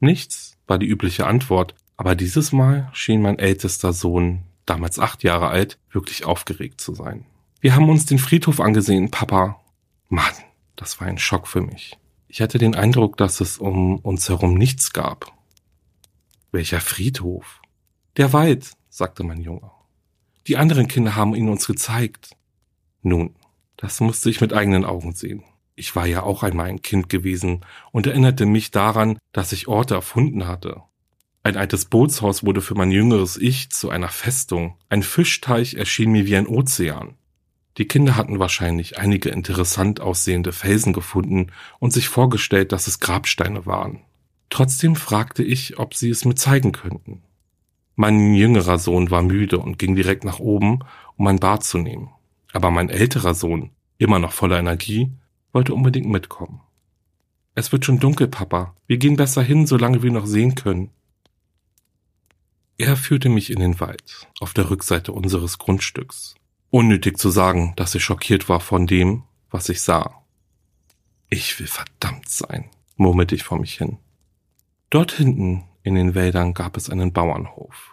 Nichts 0.00 0.56
war 0.66 0.78
die 0.78 0.86
übliche 0.86 1.26
Antwort, 1.26 1.74
aber 1.98 2.16
dieses 2.16 2.50
Mal 2.50 2.88
schien 2.94 3.20
mein 3.20 3.38
ältester 3.38 3.92
Sohn, 3.92 4.44
damals 4.64 4.98
acht 4.98 5.22
Jahre 5.22 5.48
alt, 5.48 5.78
wirklich 5.90 6.24
aufgeregt 6.24 6.80
zu 6.80 6.94
sein. 6.94 7.26
Wir 7.60 7.74
haben 7.74 7.90
uns 7.90 8.06
den 8.06 8.18
Friedhof 8.18 8.58
angesehen, 8.58 9.10
Papa. 9.10 9.60
Mann, 10.08 10.32
das 10.76 10.98
war 11.00 11.08
ein 11.08 11.18
Schock 11.18 11.46
für 11.46 11.60
mich. 11.60 11.98
Ich 12.26 12.40
hatte 12.40 12.56
den 12.56 12.74
Eindruck, 12.74 13.18
dass 13.18 13.42
es 13.42 13.58
um 13.58 13.98
uns 13.98 14.30
herum 14.30 14.54
nichts 14.54 14.94
gab. 14.94 15.30
Welcher 16.52 16.80
Friedhof? 16.80 17.60
Der 18.16 18.32
Wald, 18.32 18.72
sagte 18.88 19.24
mein 19.24 19.42
Junge. 19.42 19.70
Die 20.46 20.56
anderen 20.56 20.88
Kinder 20.88 21.16
haben 21.16 21.34
ihn 21.34 21.50
uns 21.50 21.66
gezeigt. 21.66 22.34
Nun, 23.02 23.36
das 23.84 24.00
musste 24.00 24.30
ich 24.30 24.40
mit 24.40 24.54
eigenen 24.54 24.86
Augen 24.86 25.12
sehen. 25.12 25.42
Ich 25.76 25.94
war 25.94 26.06
ja 26.06 26.22
auch 26.22 26.42
einmal 26.42 26.70
ein 26.70 26.80
Kind 26.80 27.10
gewesen 27.10 27.60
und 27.92 28.06
erinnerte 28.06 28.46
mich 28.46 28.70
daran, 28.70 29.18
dass 29.32 29.52
ich 29.52 29.68
Orte 29.68 29.92
erfunden 29.92 30.46
hatte. 30.46 30.80
Ein 31.42 31.58
altes 31.58 31.84
Bootshaus 31.84 32.46
wurde 32.46 32.62
für 32.62 32.74
mein 32.74 32.90
jüngeres 32.90 33.36
Ich 33.36 33.68
zu 33.68 33.90
einer 33.90 34.08
Festung. 34.08 34.78
Ein 34.88 35.02
Fischteich 35.02 35.74
erschien 35.74 36.12
mir 36.12 36.24
wie 36.24 36.34
ein 36.34 36.46
Ozean. 36.46 37.16
Die 37.76 37.86
Kinder 37.86 38.16
hatten 38.16 38.38
wahrscheinlich 38.38 38.96
einige 38.96 39.28
interessant 39.28 40.00
aussehende 40.00 40.54
Felsen 40.54 40.94
gefunden 40.94 41.48
und 41.78 41.92
sich 41.92 42.08
vorgestellt, 42.08 42.72
dass 42.72 42.86
es 42.86 43.00
Grabsteine 43.00 43.66
waren. 43.66 44.00
Trotzdem 44.48 44.96
fragte 44.96 45.42
ich, 45.42 45.78
ob 45.78 45.92
sie 45.92 46.08
es 46.08 46.24
mir 46.24 46.36
zeigen 46.36 46.72
könnten. 46.72 47.22
Mein 47.96 48.32
jüngerer 48.32 48.78
Sohn 48.78 49.10
war 49.10 49.20
müde 49.20 49.58
und 49.58 49.78
ging 49.78 49.94
direkt 49.94 50.24
nach 50.24 50.38
oben, 50.38 50.78
um 51.16 51.26
ein 51.26 51.38
Bad 51.38 51.64
zu 51.64 51.76
nehmen. 51.76 52.08
Aber 52.54 52.70
mein 52.70 52.88
älterer 52.88 53.34
Sohn, 53.34 53.70
immer 53.98 54.18
noch 54.18 54.32
voller 54.32 54.58
Energie, 54.58 55.12
wollte 55.52 55.74
unbedingt 55.74 56.08
mitkommen. 56.08 56.60
Es 57.54 57.70
wird 57.70 57.84
schon 57.84 58.00
dunkel, 58.00 58.28
Papa. 58.28 58.74
Wir 58.86 58.96
gehen 58.98 59.16
besser 59.16 59.42
hin, 59.42 59.66
solange 59.66 60.02
wir 60.02 60.10
noch 60.10 60.26
sehen 60.26 60.54
können. 60.54 60.90
Er 62.76 62.96
führte 62.96 63.28
mich 63.28 63.50
in 63.50 63.60
den 63.60 63.78
Wald, 63.78 64.28
auf 64.40 64.52
der 64.52 64.68
Rückseite 64.68 65.12
unseres 65.12 65.58
Grundstücks. 65.58 66.34
Unnötig 66.70 67.18
zu 67.18 67.30
sagen, 67.30 67.72
dass 67.76 67.94
ich 67.94 68.02
schockiert 68.02 68.48
war 68.48 68.58
von 68.58 68.88
dem, 68.88 69.22
was 69.50 69.68
ich 69.68 69.80
sah. 69.80 70.24
Ich 71.30 71.60
will 71.60 71.68
verdammt 71.68 72.28
sein, 72.28 72.68
murmelte 72.96 73.36
ich 73.36 73.44
vor 73.44 73.60
mich 73.60 73.74
hin. 73.74 73.98
Dort 74.90 75.12
hinten 75.12 75.64
in 75.84 75.94
den 75.94 76.16
Wäldern 76.16 76.54
gab 76.54 76.76
es 76.76 76.90
einen 76.90 77.12
Bauernhof. 77.12 77.92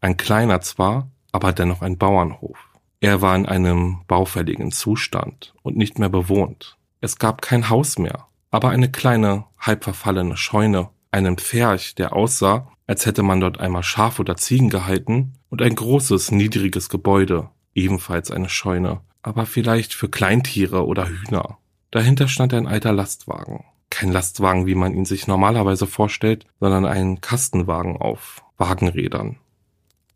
Ein 0.00 0.16
kleiner 0.16 0.60
zwar, 0.60 1.10
aber 1.30 1.52
dennoch 1.52 1.82
ein 1.82 1.98
Bauernhof. 1.98 2.69
Er 3.00 3.22
war 3.22 3.34
in 3.34 3.46
einem 3.46 4.02
baufälligen 4.06 4.72
Zustand 4.72 5.54
und 5.62 5.76
nicht 5.76 5.98
mehr 5.98 6.10
bewohnt. 6.10 6.76
Es 7.00 7.18
gab 7.18 7.40
kein 7.40 7.70
Haus 7.70 7.98
mehr, 7.98 8.26
aber 8.50 8.68
eine 8.68 8.90
kleine, 8.90 9.46
halb 9.58 9.84
verfallene 9.84 10.36
Scheune, 10.36 10.90
einen 11.10 11.38
Pferch, 11.38 11.94
der 11.94 12.14
aussah, 12.14 12.70
als 12.86 13.06
hätte 13.06 13.22
man 13.22 13.40
dort 13.40 13.58
einmal 13.58 13.82
Schaf 13.82 14.20
oder 14.20 14.36
Ziegen 14.36 14.68
gehalten, 14.68 15.32
und 15.48 15.62
ein 15.62 15.74
großes, 15.74 16.30
niedriges 16.30 16.88
Gebäude, 16.90 17.48
ebenfalls 17.74 18.30
eine 18.30 18.48
Scheune, 18.48 19.00
aber 19.22 19.46
vielleicht 19.46 19.94
für 19.94 20.08
Kleintiere 20.08 20.86
oder 20.86 21.08
Hühner. 21.08 21.58
Dahinter 21.90 22.28
stand 22.28 22.54
ein 22.54 22.66
alter 22.66 22.92
Lastwagen. 22.92 23.64
Kein 23.88 24.12
Lastwagen, 24.12 24.66
wie 24.66 24.76
man 24.76 24.94
ihn 24.94 25.04
sich 25.04 25.26
normalerweise 25.26 25.86
vorstellt, 25.86 26.46
sondern 26.60 26.84
ein 26.84 27.20
Kastenwagen 27.20 27.96
auf 27.96 28.44
Wagenrädern. 28.58 29.38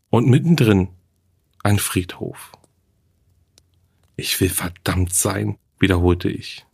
Und 0.09 0.27
mittendrin 0.27 0.87
ein 1.63 1.79
Friedhof. 1.79 2.53
Ich 4.15 4.39
will 4.39 4.49
verdammt 4.49 5.13
sein, 5.13 5.57
wiederholte 5.79 6.29
ich. 6.29 6.65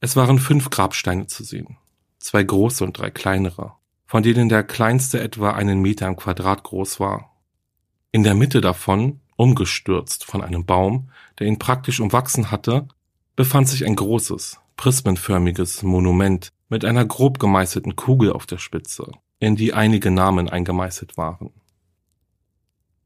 Es 0.00 0.16
waren 0.16 0.38
fünf 0.38 0.70
Grabsteine 0.70 1.26
zu 1.26 1.44
sehen, 1.44 1.76
zwei 2.18 2.42
große 2.42 2.84
und 2.84 2.98
drei 2.98 3.10
kleinere, 3.10 3.72
von 4.06 4.22
denen 4.22 4.48
der 4.48 4.62
kleinste 4.62 5.20
etwa 5.20 5.52
einen 5.52 5.80
Meter 5.80 6.06
im 6.06 6.16
Quadrat 6.16 6.62
groß 6.62 7.00
war. 7.00 7.30
In 8.12 8.22
der 8.22 8.34
Mitte 8.34 8.60
davon, 8.60 9.20
umgestürzt 9.36 10.24
von 10.24 10.42
einem 10.42 10.64
Baum, 10.64 11.10
der 11.38 11.46
ihn 11.46 11.58
praktisch 11.58 12.00
umwachsen 12.00 12.50
hatte, 12.50 12.86
befand 13.36 13.68
sich 13.68 13.84
ein 13.84 13.96
großes, 13.96 14.60
prismenförmiges 14.76 15.82
Monument 15.82 16.50
mit 16.68 16.84
einer 16.84 17.04
grob 17.04 17.38
gemeißelten 17.38 17.96
Kugel 17.96 18.32
auf 18.32 18.46
der 18.46 18.58
Spitze, 18.58 19.10
in 19.38 19.56
die 19.56 19.72
einige 19.72 20.10
Namen 20.10 20.48
eingemeißelt 20.48 21.16
waren. 21.16 21.50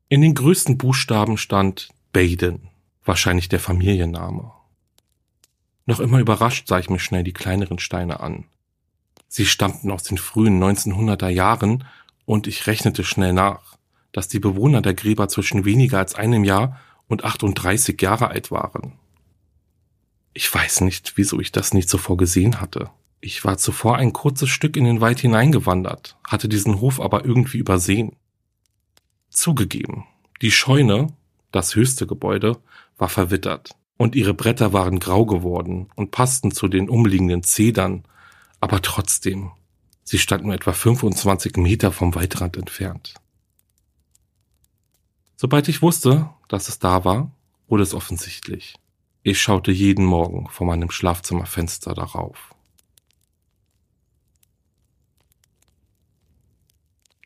In 0.09 0.21
den 0.21 0.35
größten 0.35 0.79
Buchstaben 0.79 1.37
stand 1.39 1.89
Baden, 2.13 2.68
wahrscheinlich 3.09 3.49
der 3.49 3.61
Familienname. 3.61 4.53
Noch 5.87 5.99
immer 5.99 6.21
überrascht 6.21 6.69
sah 6.69 6.79
ich 6.79 6.91
mir 6.91 7.01
schnell 7.01 7.25
die 7.25 7.33
kleineren 7.33 7.81
Steine 7.81 8.21
an. 8.21 8.45
Sie 9.27 9.47
stammten 9.47 9.91
aus 9.91 10.05
den 10.05 10.19
frühen 10.19 10.63
1900er 10.63 11.29
Jahren 11.29 11.85
und 12.25 12.47
ich 12.47 12.67
rechnete 12.67 13.03
schnell 13.03 13.33
nach 13.33 13.79
dass 14.13 14.29
die 14.29 14.41
Bewohner 14.41 14.83
der 14.83 14.95
Gräber 14.95 15.29
zwischen 15.29 15.65
weniger 15.65 15.99
als 15.99 16.15
einem 16.15 16.45
Jahr 16.45 16.81
und 17.07 17.25
38 17.25 18.01
Jahre 18.01 18.29
alt 18.29 18.51
waren. 18.51 18.95
Ich 20.35 20.53
weiß 20.53 20.83
nicht, 20.83 21.13
wieso 21.17 21.41
ich 21.41 21.53
das 21.53 21.75
nicht 21.75 21.89
zuvor 21.89 22.17
gesehen 22.17 22.61
hatte. 22.61 22.91
Ich 23.21 23.45
war 23.45 23.59
zuvor 23.59 23.97
ein 23.97 24.13
kurzes 24.13 24.49
Stück 24.51 24.77
in 24.77 24.85
den 24.85 25.01
Wald 25.01 25.21
hineingewandert, 25.21 26.17
hatte 26.25 26.49
diesen 26.49 26.81
Hof 26.81 27.01
aber 27.01 27.25
irgendwie 27.25 27.59
übersehen. 27.59 28.17
Zugegeben, 29.31 30.05
die 30.41 30.53
Scheune, 30.53 31.09
das 31.51 31.75
höchste 31.75 32.07
Gebäude, 32.07 32.59
war 32.97 33.09
verwittert, 33.09 33.71
und 33.97 34.15
ihre 34.15 34.35
Bretter 34.35 34.73
waren 34.73 34.99
grau 34.99 35.27
geworden 35.27 35.89
und 35.97 36.11
passten 36.11 36.51
zu 36.53 36.69
den 36.69 36.89
umliegenden 36.89 37.43
Zedern, 37.43 38.05
aber 38.61 38.83
trotzdem, 38.83 39.51
sie 40.05 40.19
stand 40.19 40.45
nur 40.45 40.55
etwa 40.55 40.73
25 40.73 41.57
Meter 41.57 41.93
vom 41.93 42.15
Waldrand 42.15 42.57
entfernt. 42.57 43.15
Sobald 45.37 45.69
ich 45.69 45.83
wusste, 45.83 46.31
dass 46.49 46.69
es 46.69 46.79
da 46.79 47.05
war, 47.05 47.31
wurde 47.69 47.83
es 47.83 47.95
offensichtlich. 47.95 48.75
Ich 49.23 49.41
schaute 49.41 49.71
jeden 49.71 50.05
Morgen 50.05 50.49
vor 50.49 50.67
meinem 50.67 50.91
Schlafzimmerfenster 50.91 51.95
darauf. 51.95 52.55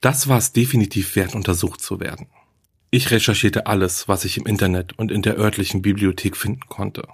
Das 0.00 0.26
war 0.26 0.38
es 0.38 0.52
definitiv 0.52 1.14
wert, 1.14 1.35
untersucht 1.35 1.81
zu 1.81 2.00
werden. 2.00 2.26
Ich 2.94 3.11
recherchierte 3.11 3.66
alles, 3.66 4.06
was 4.06 4.26
ich 4.26 4.37
im 4.37 4.44
Internet 4.44 4.99
und 4.99 5.11
in 5.11 5.22
der 5.22 5.38
örtlichen 5.38 5.80
Bibliothek 5.80 6.37
finden 6.37 6.68
konnte. 6.68 7.08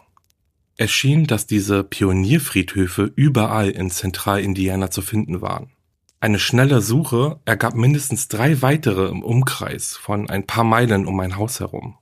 Es 0.76 0.90
schien, 0.90 1.28
dass 1.28 1.46
diese 1.46 1.84
Pionierfriedhöfe 1.84 3.12
überall 3.14 3.70
in 3.70 3.88
Zentralindiana 3.88 4.90
zu 4.90 5.02
finden 5.02 5.40
waren. 5.40 5.70
Eine 6.18 6.40
schnelle 6.40 6.80
Suche 6.80 7.38
ergab 7.44 7.76
mindestens 7.76 8.26
drei 8.26 8.60
weitere 8.60 9.06
im 9.06 9.22
Umkreis 9.22 9.96
von 9.96 10.28
ein 10.28 10.48
paar 10.48 10.64
Meilen 10.64 11.06
um 11.06 11.14
mein 11.14 11.36
Haus 11.36 11.60
herum. 11.60 11.96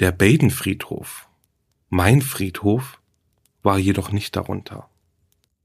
Der 0.00 0.10
Baden-Friedhof, 0.10 1.28
mein 1.88 2.22
Friedhof, 2.22 3.00
war 3.62 3.78
jedoch 3.78 4.10
nicht 4.10 4.34
darunter. 4.34 4.90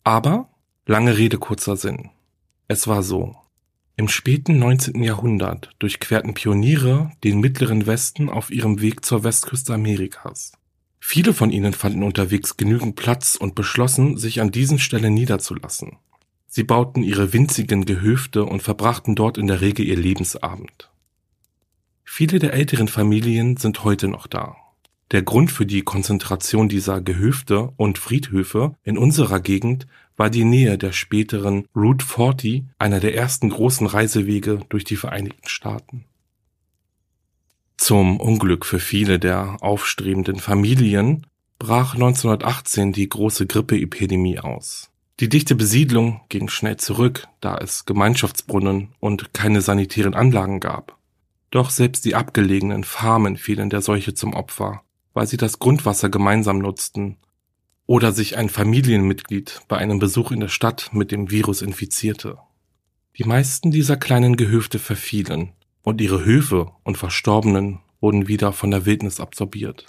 Aber, 0.03 0.49
lange 0.85 1.17
Rede 1.17 1.39
kurzer 1.39 1.77
Sinn. 1.77 2.11
Es 2.67 2.87
war 2.87 3.01
so. 3.01 3.35
Im 3.97 4.09
späten 4.09 4.59
19. 4.59 5.01
Jahrhundert 5.01 5.69
durchquerten 5.79 6.33
Pioniere 6.33 7.11
den 7.23 7.39
mittleren 7.39 7.87
Westen 7.87 8.29
auf 8.29 8.51
ihrem 8.51 8.81
Weg 8.81 9.05
zur 9.05 9.23
Westküste 9.23 9.73
Amerikas. 9.73 10.51
Viele 10.99 11.33
von 11.33 11.49
ihnen 11.49 11.71
fanden 11.71 12.03
unterwegs 12.03 12.57
genügend 12.57 12.97
Platz 12.97 13.37
und 13.37 13.55
beschlossen, 13.55 14.17
sich 14.17 14.41
an 14.41 14.51
diesen 14.51 14.79
Stellen 14.79 15.13
niederzulassen. 15.13 15.97
Sie 16.47 16.65
bauten 16.65 17.03
ihre 17.03 17.31
winzigen 17.31 17.85
Gehöfte 17.85 18.43
und 18.43 18.61
verbrachten 18.61 19.15
dort 19.15 19.37
in 19.37 19.47
der 19.47 19.61
Regel 19.61 19.85
ihr 19.85 19.95
Lebensabend. 19.95 20.91
Viele 22.03 22.39
der 22.39 22.53
älteren 22.53 22.89
Familien 22.89 23.55
sind 23.55 23.85
heute 23.85 24.09
noch 24.09 24.27
da. 24.27 24.57
Der 25.11 25.21
Grund 25.21 25.51
für 25.51 25.65
die 25.65 25.83
Konzentration 25.83 26.67
dieser 26.67 26.99
Gehöfte 26.99 27.71
und 27.77 27.97
Friedhöfe 27.97 28.75
in 28.83 28.97
unserer 28.97 29.39
Gegend 29.39 29.87
war 30.17 30.29
die 30.29 30.43
Nähe 30.43 30.77
der 30.77 30.91
späteren 30.91 31.67
Route 31.75 32.05
40, 32.05 32.63
einer 32.79 32.99
der 32.99 33.15
ersten 33.15 33.49
großen 33.49 33.87
Reisewege 33.87 34.59
durch 34.69 34.83
die 34.83 34.95
Vereinigten 34.95 35.47
Staaten. 35.47 36.05
Zum 37.77 38.19
Unglück 38.19 38.65
für 38.65 38.79
viele 38.79 39.19
der 39.19 39.57
aufstrebenden 39.61 40.37
Familien 40.37 41.27
brach 41.59 41.93
1918 41.93 42.93
die 42.93 43.09
große 43.09 43.47
Grippeepidemie 43.47 44.39
aus. 44.39 44.89
Die 45.19 45.29
dichte 45.29 45.55
Besiedlung 45.55 46.21
ging 46.29 46.49
schnell 46.49 46.77
zurück, 46.77 47.27
da 47.39 47.57
es 47.57 47.85
Gemeinschaftsbrunnen 47.85 48.93
und 48.99 49.33
keine 49.33 49.61
sanitären 49.61 50.13
Anlagen 50.13 50.59
gab. 50.59 50.97
Doch 51.51 51.69
selbst 51.69 52.03
die 52.05 52.15
abgelegenen 52.15 52.83
Farmen 52.83 53.37
fielen 53.37 53.69
der 53.69 53.81
Seuche 53.81 54.13
zum 54.13 54.33
Opfer, 54.33 54.81
weil 55.13 55.27
sie 55.27 55.37
das 55.37 55.59
Grundwasser 55.59 56.09
gemeinsam 56.09 56.59
nutzten 56.59 57.17
oder 57.87 58.11
sich 58.11 58.37
ein 58.37 58.49
Familienmitglied 58.49 59.61
bei 59.67 59.77
einem 59.77 59.99
Besuch 59.99 60.31
in 60.31 60.39
der 60.39 60.47
Stadt 60.47 60.89
mit 60.93 61.11
dem 61.11 61.29
Virus 61.29 61.61
infizierte. 61.61 62.37
Die 63.17 63.23
meisten 63.23 63.71
dieser 63.71 63.97
kleinen 63.97 64.35
Gehöfte 64.35 64.79
verfielen 64.79 65.51
und 65.83 66.01
ihre 66.01 66.25
Höfe 66.25 66.71
und 66.83 66.97
Verstorbenen 66.97 67.79
wurden 68.01 68.27
wieder 68.27 68.51
von 68.51 68.71
der 68.71 68.85
Wildnis 68.85 69.19
absorbiert. 69.19 69.85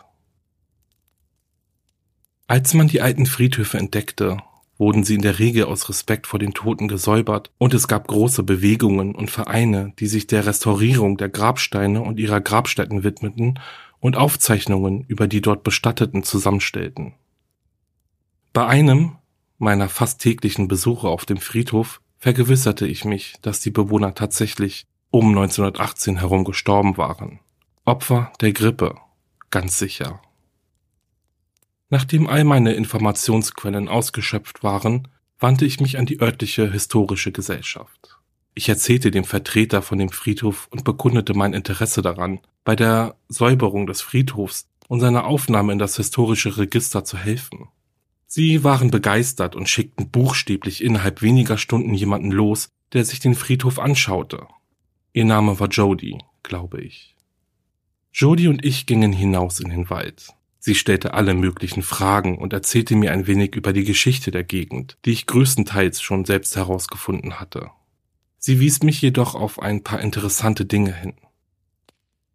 Als 2.46 2.74
man 2.74 2.86
die 2.86 3.00
alten 3.00 3.26
Friedhöfe 3.26 3.78
entdeckte, 3.78 4.38
wurden 4.78 5.04
sie 5.04 5.14
in 5.14 5.22
der 5.22 5.38
Regel 5.38 5.64
aus 5.64 5.88
Respekt 5.88 6.26
vor 6.26 6.38
den 6.38 6.54
Toten 6.54 6.86
gesäubert 6.86 7.50
und 7.58 7.74
es 7.74 7.88
gab 7.88 8.06
große 8.06 8.42
Bewegungen 8.42 9.14
und 9.14 9.30
Vereine, 9.30 9.92
die 9.98 10.06
sich 10.06 10.26
der 10.26 10.46
Restaurierung 10.46 11.16
der 11.16 11.30
Grabsteine 11.30 12.02
und 12.02 12.20
ihrer 12.20 12.40
Grabstätten 12.40 13.02
widmeten 13.02 13.58
und 14.00 14.16
Aufzeichnungen 14.16 15.04
über 15.08 15.26
die 15.26 15.40
dort 15.40 15.64
Bestatteten 15.64 16.22
zusammenstellten. 16.22 17.14
Bei 18.56 18.66
einem 18.66 19.18
meiner 19.58 19.90
fast 19.90 20.22
täglichen 20.22 20.66
Besuche 20.66 21.08
auf 21.08 21.26
dem 21.26 21.36
Friedhof 21.36 22.00
vergewisserte 22.16 22.86
ich 22.86 23.04
mich, 23.04 23.34
dass 23.42 23.60
die 23.60 23.70
Bewohner 23.70 24.14
tatsächlich 24.14 24.86
um 25.10 25.28
1918 25.28 26.20
herum 26.20 26.44
gestorben 26.44 26.96
waren. 26.96 27.40
Opfer 27.84 28.32
der 28.40 28.54
Grippe, 28.54 28.96
ganz 29.50 29.78
sicher. 29.78 30.22
Nachdem 31.90 32.28
all 32.28 32.44
meine 32.44 32.72
Informationsquellen 32.72 33.90
ausgeschöpft 33.90 34.62
waren, 34.62 35.08
wandte 35.38 35.66
ich 35.66 35.80
mich 35.80 35.98
an 35.98 36.06
die 36.06 36.22
örtliche 36.22 36.72
historische 36.72 37.32
Gesellschaft. 37.32 38.16
Ich 38.54 38.70
erzählte 38.70 39.10
dem 39.10 39.24
Vertreter 39.24 39.82
von 39.82 39.98
dem 39.98 40.08
Friedhof 40.08 40.66
und 40.70 40.82
bekundete 40.82 41.34
mein 41.34 41.52
Interesse 41.52 42.00
daran, 42.00 42.40
bei 42.64 42.74
der 42.74 43.16
Säuberung 43.28 43.86
des 43.86 44.00
Friedhofs 44.00 44.66
und 44.88 45.00
seiner 45.00 45.26
Aufnahme 45.26 45.74
in 45.74 45.78
das 45.78 45.96
historische 45.96 46.56
Register 46.56 47.04
zu 47.04 47.18
helfen. 47.18 47.68
Sie 48.36 48.64
waren 48.64 48.90
begeistert 48.90 49.56
und 49.56 49.66
schickten 49.66 50.10
buchstäblich 50.10 50.84
innerhalb 50.84 51.22
weniger 51.22 51.56
Stunden 51.56 51.94
jemanden 51.94 52.30
los, 52.30 52.68
der 52.92 53.02
sich 53.02 53.18
den 53.18 53.34
Friedhof 53.34 53.78
anschaute. 53.78 54.46
Ihr 55.14 55.24
Name 55.24 55.58
war 55.58 55.68
Jody, 55.68 56.18
glaube 56.42 56.82
ich. 56.82 57.16
Jody 58.12 58.48
und 58.48 58.62
ich 58.62 58.84
gingen 58.84 59.14
hinaus 59.14 59.58
in 59.58 59.70
den 59.70 59.88
Wald. 59.88 60.34
Sie 60.58 60.74
stellte 60.74 61.14
alle 61.14 61.32
möglichen 61.32 61.82
Fragen 61.82 62.36
und 62.36 62.52
erzählte 62.52 62.94
mir 62.94 63.10
ein 63.10 63.26
wenig 63.26 63.54
über 63.54 63.72
die 63.72 63.84
Geschichte 63.84 64.30
der 64.30 64.44
Gegend, 64.44 64.98
die 65.06 65.12
ich 65.12 65.24
größtenteils 65.24 66.02
schon 66.02 66.26
selbst 66.26 66.56
herausgefunden 66.56 67.40
hatte. 67.40 67.70
Sie 68.36 68.60
wies 68.60 68.82
mich 68.82 69.00
jedoch 69.00 69.34
auf 69.34 69.62
ein 69.62 69.82
paar 69.82 70.02
interessante 70.02 70.66
Dinge 70.66 70.94
hin. 70.94 71.14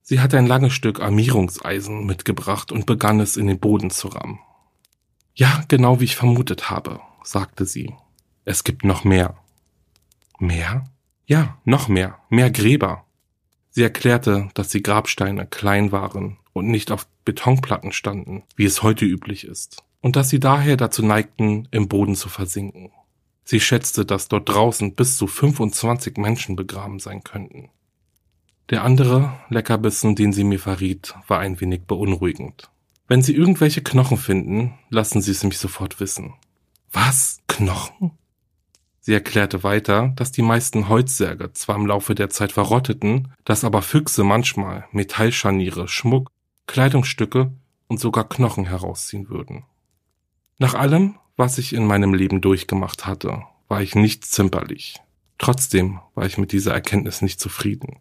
Sie 0.01 0.19
hatte 0.19 0.39
ein 0.39 0.47
langes 0.47 0.73
Stück 0.73 0.99
Armierungseisen 0.99 2.07
mitgebracht 2.07 2.71
und 2.71 2.87
begann 2.87 3.19
es 3.19 3.37
in 3.37 3.45
den 3.45 3.59
Boden 3.59 3.91
zu 3.91 4.07
rammen. 4.07 4.39
Ja, 5.33 5.63
genau 5.67 5.99
wie 5.99 6.05
ich 6.05 6.15
vermutet 6.15 6.69
habe, 6.69 6.99
sagte 7.23 7.65
sie. 7.65 7.93
Es 8.43 8.63
gibt 8.63 8.83
noch 8.83 9.03
mehr. 9.03 9.37
Mehr? 10.39 10.85
Ja, 11.25 11.57
noch 11.63 11.87
mehr. 11.87 12.17
Mehr 12.29 12.51
Gräber. 12.51 13.05
Sie 13.69 13.83
erklärte, 13.83 14.49
dass 14.53 14.69
die 14.69 14.83
Grabsteine 14.83 15.45
klein 15.45 15.91
waren 15.91 16.37
und 16.51 16.67
nicht 16.67 16.91
auf 16.91 17.07
Betonplatten 17.23 17.93
standen, 17.93 18.43
wie 18.55 18.65
es 18.65 18.83
heute 18.83 19.05
üblich 19.05 19.45
ist, 19.45 19.83
und 20.01 20.15
dass 20.15 20.29
sie 20.29 20.39
daher 20.39 20.75
dazu 20.75 21.05
neigten, 21.05 21.67
im 21.71 21.87
Boden 21.87 22.15
zu 22.15 22.27
versinken. 22.27 22.91
Sie 23.43 23.59
schätzte, 23.59 24.05
dass 24.05 24.27
dort 24.27 24.49
draußen 24.49 24.95
bis 24.95 25.17
zu 25.17 25.27
25 25.27 26.17
Menschen 26.17 26.55
begraben 26.55 26.99
sein 26.99 27.23
könnten. 27.23 27.69
Der 28.69 28.83
andere 28.83 29.39
Leckerbissen, 29.49 30.15
den 30.15 30.33
sie 30.33 30.43
mir 30.43 30.59
verriet, 30.59 31.15
war 31.27 31.39
ein 31.39 31.59
wenig 31.59 31.83
beunruhigend. 31.83 32.69
Wenn 33.11 33.21
Sie 33.21 33.35
irgendwelche 33.35 33.83
Knochen 33.83 34.15
finden, 34.15 34.79
lassen 34.89 35.21
Sie 35.21 35.31
es 35.31 35.43
mich 35.43 35.57
sofort 35.57 35.99
wissen. 35.99 36.33
Was? 36.93 37.41
Knochen? 37.49 38.11
Sie 39.01 39.11
erklärte 39.11 39.65
weiter, 39.65 40.13
dass 40.15 40.31
die 40.31 40.41
meisten 40.41 40.87
Holzsärge 40.87 41.51
zwar 41.51 41.75
im 41.75 41.85
Laufe 41.85 42.15
der 42.15 42.29
Zeit 42.29 42.53
verrotteten, 42.53 43.33
dass 43.43 43.65
aber 43.65 43.81
Füchse 43.81 44.23
manchmal 44.23 44.85
Metallscharniere, 44.93 45.89
Schmuck 45.89 46.31
Kleidungsstücke 46.67 47.51
und 47.89 47.99
sogar 47.99 48.29
Knochen 48.29 48.63
herausziehen 48.63 49.27
würden. 49.27 49.65
Nach 50.57 50.73
allem, 50.73 51.15
was 51.35 51.57
ich 51.57 51.73
in 51.73 51.85
meinem 51.85 52.13
Leben 52.13 52.39
durchgemacht 52.39 53.05
hatte, 53.05 53.43
war 53.67 53.81
ich 53.81 53.93
nicht 53.93 54.23
zimperlich. 54.23 55.01
Trotzdem 55.37 55.99
war 56.15 56.27
ich 56.27 56.37
mit 56.37 56.53
dieser 56.53 56.73
Erkenntnis 56.73 57.21
nicht 57.21 57.41
zufrieden. 57.41 57.99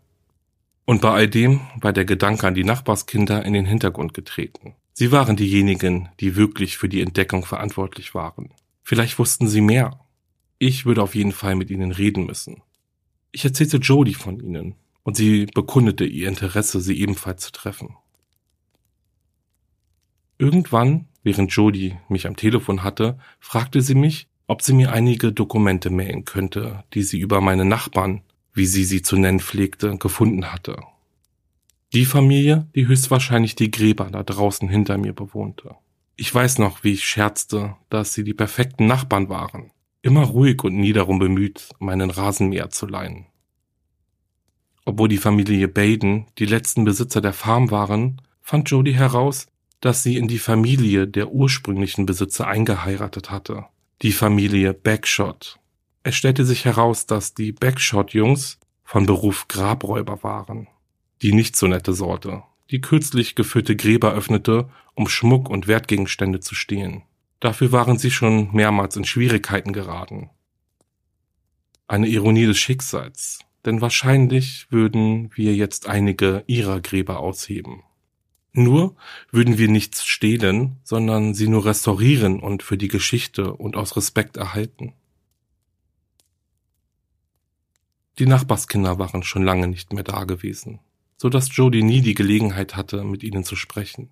Und 0.85 1.01
bei 1.01 1.11
all 1.11 1.27
dem 1.27 1.63
war 1.81 1.93
der 1.93 2.05
Gedanke 2.05 2.47
an 2.47 2.55
die 2.55 2.63
Nachbarskinder 2.63 3.45
in 3.45 3.55
den 3.55 3.67
Hintergrund 3.67 4.15
getreten. 4.15 4.77
Sie 5.01 5.13
waren 5.13 5.35
diejenigen, 5.35 6.11
die 6.21 6.37
wirklich 6.37 6.77
für 6.77 6.91
die 6.91 7.01
Entdeckung 7.01 7.47
verantwortlich 7.47 8.15
waren. 8.15 8.51
Vielleicht 8.83 9.19
wussten 9.19 9.49
sie 9.49 9.63
mehr. 9.63 9.99
Ich 10.59 10.85
würde 10.85 11.03
auf 11.03 11.15
jeden 11.15 11.33
Fall 11.33 11.55
mit 11.55 11.71
ihnen 11.71 11.91
reden 11.91 12.27
müssen. 12.27 12.61
Ich 13.33 13.43
erzählte 13.43 13.79
Jodie 13.79 14.13
von 14.13 14.39
ihnen 14.39 14.75
und 15.03 15.17
sie 15.17 15.47
bekundete 15.47 16.05
ihr 16.05 16.29
Interesse, 16.29 16.83
sie 16.83 17.01
ebenfalls 17.01 17.45
zu 17.45 17.51
treffen. 17.51 17.97
Irgendwann, 20.37 21.09
während 21.23 21.51
Jody 21.51 21.97
mich 22.11 22.27
am 22.27 22.37
Telefon 22.37 22.83
hatte, 22.83 23.19
fragte 23.39 23.81
sie 23.81 23.95
mich, 23.95 24.29
ob 24.49 24.61
sie 24.61 24.75
mir 24.75 24.93
einige 24.93 25.33
Dokumente 25.33 25.89
mailen 25.89 26.27
könnte, 26.27 26.85
die 26.93 27.05
sie 27.05 27.21
über 27.21 27.41
meine 27.41 27.65
Nachbarn, 27.65 28.21
wie 28.53 28.67
sie 28.67 28.85
sie 28.85 29.01
zu 29.01 29.17
nennen 29.17 29.41
pflegte, 29.41 29.97
gefunden 29.97 30.53
hatte. 30.53 30.77
Die 31.93 32.05
Familie, 32.05 32.69
die 32.77 32.87
höchstwahrscheinlich 32.87 33.57
die 33.57 33.73
Gräber 33.73 34.11
da 34.13 34.23
draußen 34.23 34.69
hinter 34.69 34.97
mir 34.97 35.13
bewohnte. 35.13 35.75
Ich 36.15 36.33
weiß 36.33 36.59
noch, 36.59 36.85
wie 36.85 36.93
ich 36.93 37.05
scherzte, 37.05 37.75
dass 37.89 38.15
sie 38.15 38.23
die 38.23 38.35
perfekten 38.35 38.87
Nachbarn 38.87 39.29
waren, 39.29 39.73
immer 40.01 40.23
ruhig 40.23 40.63
und 40.63 40.77
nie 40.77 40.93
darum 40.93 41.19
bemüht, 41.19 41.71
meinen 41.81 42.11
Rasenmäher 42.11 42.71
zu 42.71 42.87
leihen. 42.87 43.27
Obwohl 44.85 45.09
die 45.09 45.17
Familie 45.17 45.67
Baden 45.67 46.27
die 46.39 46.47
letzten 46.47 46.85
Besitzer 46.85 47.21
der 47.21 47.33
Farm 47.33 47.73
waren, 47.73 48.23
fand 48.41 48.71
Jody 48.71 48.93
heraus, 48.93 49.49
dass 49.81 50.05
sie 50.05 50.17
in 50.17 50.29
die 50.29 50.39
Familie 50.39 51.09
der 51.09 51.33
ursprünglichen 51.33 52.07
Besitzer 52.07 52.47
eingeheiratet 52.47 53.33
hatte, 53.33 53.65
die 54.03 54.13
Familie 54.13 54.75
Backshot. 54.75 55.59
Es 56.05 56.15
stellte 56.15 56.45
sich 56.45 56.67
heraus, 56.67 57.07
dass 57.07 57.35
die 57.35 57.51
Backshot-Jungs 57.51 58.61
von 58.85 59.07
Beruf 59.07 59.49
Grabräuber 59.49 60.23
waren. 60.23 60.69
Die 61.23 61.33
nicht 61.33 61.57
so 61.57 61.67
nette 61.67 61.93
Sorte, 61.93 62.43
die 62.71 62.81
kürzlich 62.81 63.35
gefüllte 63.35 63.77
Gräber 63.77 64.13
öffnete, 64.13 64.71
um 64.95 65.09
Schmuck 65.09 65.51
und 65.51 65.67
Wertgegenstände 65.67 66.41
zu 66.41 66.55
stehlen. 66.55 67.03
Dafür 67.41 67.73
waren 67.73 67.99
sie 67.99 68.11
schon 68.11 68.53
mehrmals 68.53 68.97
in 68.97 69.05
Schwierigkeiten 69.05 69.73
geraten. 69.73 70.31
Eine 71.89 72.07
Ironie 72.07 72.47
des 72.47 72.59
Schicksals, 72.59 73.41
denn 73.65 73.81
wahrscheinlich 73.81 74.67
würden 74.71 75.31
wir 75.35 75.55
jetzt 75.55 75.89
einige 75.89 76.45
ihrer 76.47 76.81
Gräber 76.81 77.19
ausheben. 77.21 77.83
Nur 78.53 78.97
würden 79.31 79.59
wir 79.59 79.69
nichts 79.69 80.05
stehlen, 80.05 80.77
sondern 80.83 81.35
sie 81.35 81.49
nur 81.49 81.65
restaurieren 81.65 82.41
und 82.41 82.63
für 82.63 82.77
die 82.77 82.89
Geschichte 82.89 83.55
und 83.55 83.77
aus 83.77 83.97
Respekt 83.97 84.37
erhalten. 84.37 84.93
Die 88.19 88.27
Nachbarskinder 88.27 88.99
waren 88.99 89.23
schon 89.23 89.45
lange 89.45 89.69
nicht 89.69 89.93
mehr 89.93 90.05
da 90.05 90.25
gewesen, 90.25 90.81
so 91.21 91.29
dass 91.29 91.55
Jody 91.55 91.83
nie 91.83 92.01
die 92.01 92.15
Gelegenheit 92.15 92.77
hatte, 92.77 93.05
mit 93.05 93.23
ihnen 93.23 93.45
zu 93.45 93.55
sprechen. 93.55 94.09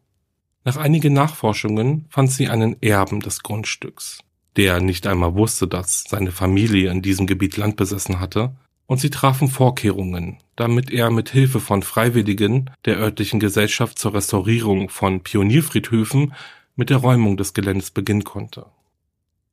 Nach 0.65 0.77
einigen 0.77 1.15
Nachforschungen 1.15 2.05
fand 2.11 2.31
sie 2.31 2.49
einen 2.49 2.77
Erben 2.83 3.21
des 3.21 3.43
Grundstücks, 3.43 4.19
der 4.57 4.81
nicht 4.81 5.07
einmal 5.07 5.35
wusste, 5.35 5.67
dass 5.67 6.05
seine 6.07 6.33
Familie 6.33 6.91
in 6.91 7.01
diesem 7.01 7.27
Gebiet 7.27 7.57
Land 7.57 7.77
besessen 7.77 8.21
hatte 8.21 8.55
und 8.85 9.01
sie 9.01 9.09
trafen 9.09 9.49
Vorkehrungen, 9.49 10.37
damit 10.55 10.91
er 10.91 11.11
mit 11.11 11.31
Hilfe 11.31 11.61
von 11.61 11.83
Freiwilligen 11.83 12.71
der 12.85 12.99
örtlichen 12.99 13.41
Gesellschaft 13.41 13.99
zur 13.99 14.13
Restaurierung 14.13 14.91
von 14.91 15.23
Pionierfriedhöfen 15.23 16.35
mit 16.77 16.91
der 16.91 16.99
Räumung 16.99 17.39
des 17.39 17.55
Geländes 17.55 17.91
beginnen 17.91 18.25
konnte. 18.25 18.67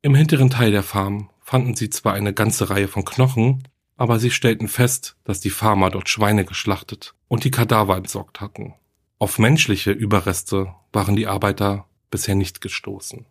Im 0.02 0.14
hinteren 0.14 0.50
Teil 0.50 0.72
der 0.72 0.82
Farm 0.82 1.30
fanden 1.40 1.74
sie 1.74 1.88
zwar 1.88 2.12
eine 2.12 2.34
ganze 2.34 2.68
Reihe 2.68 2.88
von 2.88 3.06
Knochen, 3.06 3.66
aber 3.96 4.18
sie 4.18 4.30
stellten 4.30 4.68
fest, 4.68 5.16
dass 5.24 5.40
die 5.40 5.48
Farmer 5.48 5.88
dort 5.88 6.10
Schweine 6.10 6.44
geschlachtet 6.44 7.15
und 7.28 7.44
die 7.44 7.50
Kadaver 7.50 7.96
entsorgt 7.96 8.40
hatten. 8.40 8.74
Auf 9.18 9.38
menschliche 9.38 9.92
Überreste 9.92 10.74
waren 10.92 11.16
die 11.16 11.26
Arbeiter 11.26 11.86
bisher 12.10 12.34
nicht 12.34 12.60
gestoßen. 12.60 13.26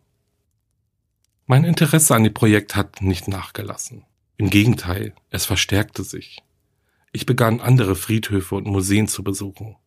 Mein 1.46 1.64
Interesse 1.64 2.16
an 2.16 2.24
dem 2.24 2.34
Projekt 2.34 2.76
hat 2.76 3.02
nicht 3.02 3.28
nachgelassen. 3.28 4.04
Im 4.38 4.50
Gegenteil, 4.50 5.14
es 5.30 5.46
verstärkte 5.46 6.04
sich. 6.04 6.42
Ich 7.12 7.26
begann 7.26 7.62
andere 7.62 7.96
Friedhöfe 7.96 8.56
und 8.56 8.68
Museen 8.68 9.08
zu 9.08 9.24
besuchen. 9.24 9.78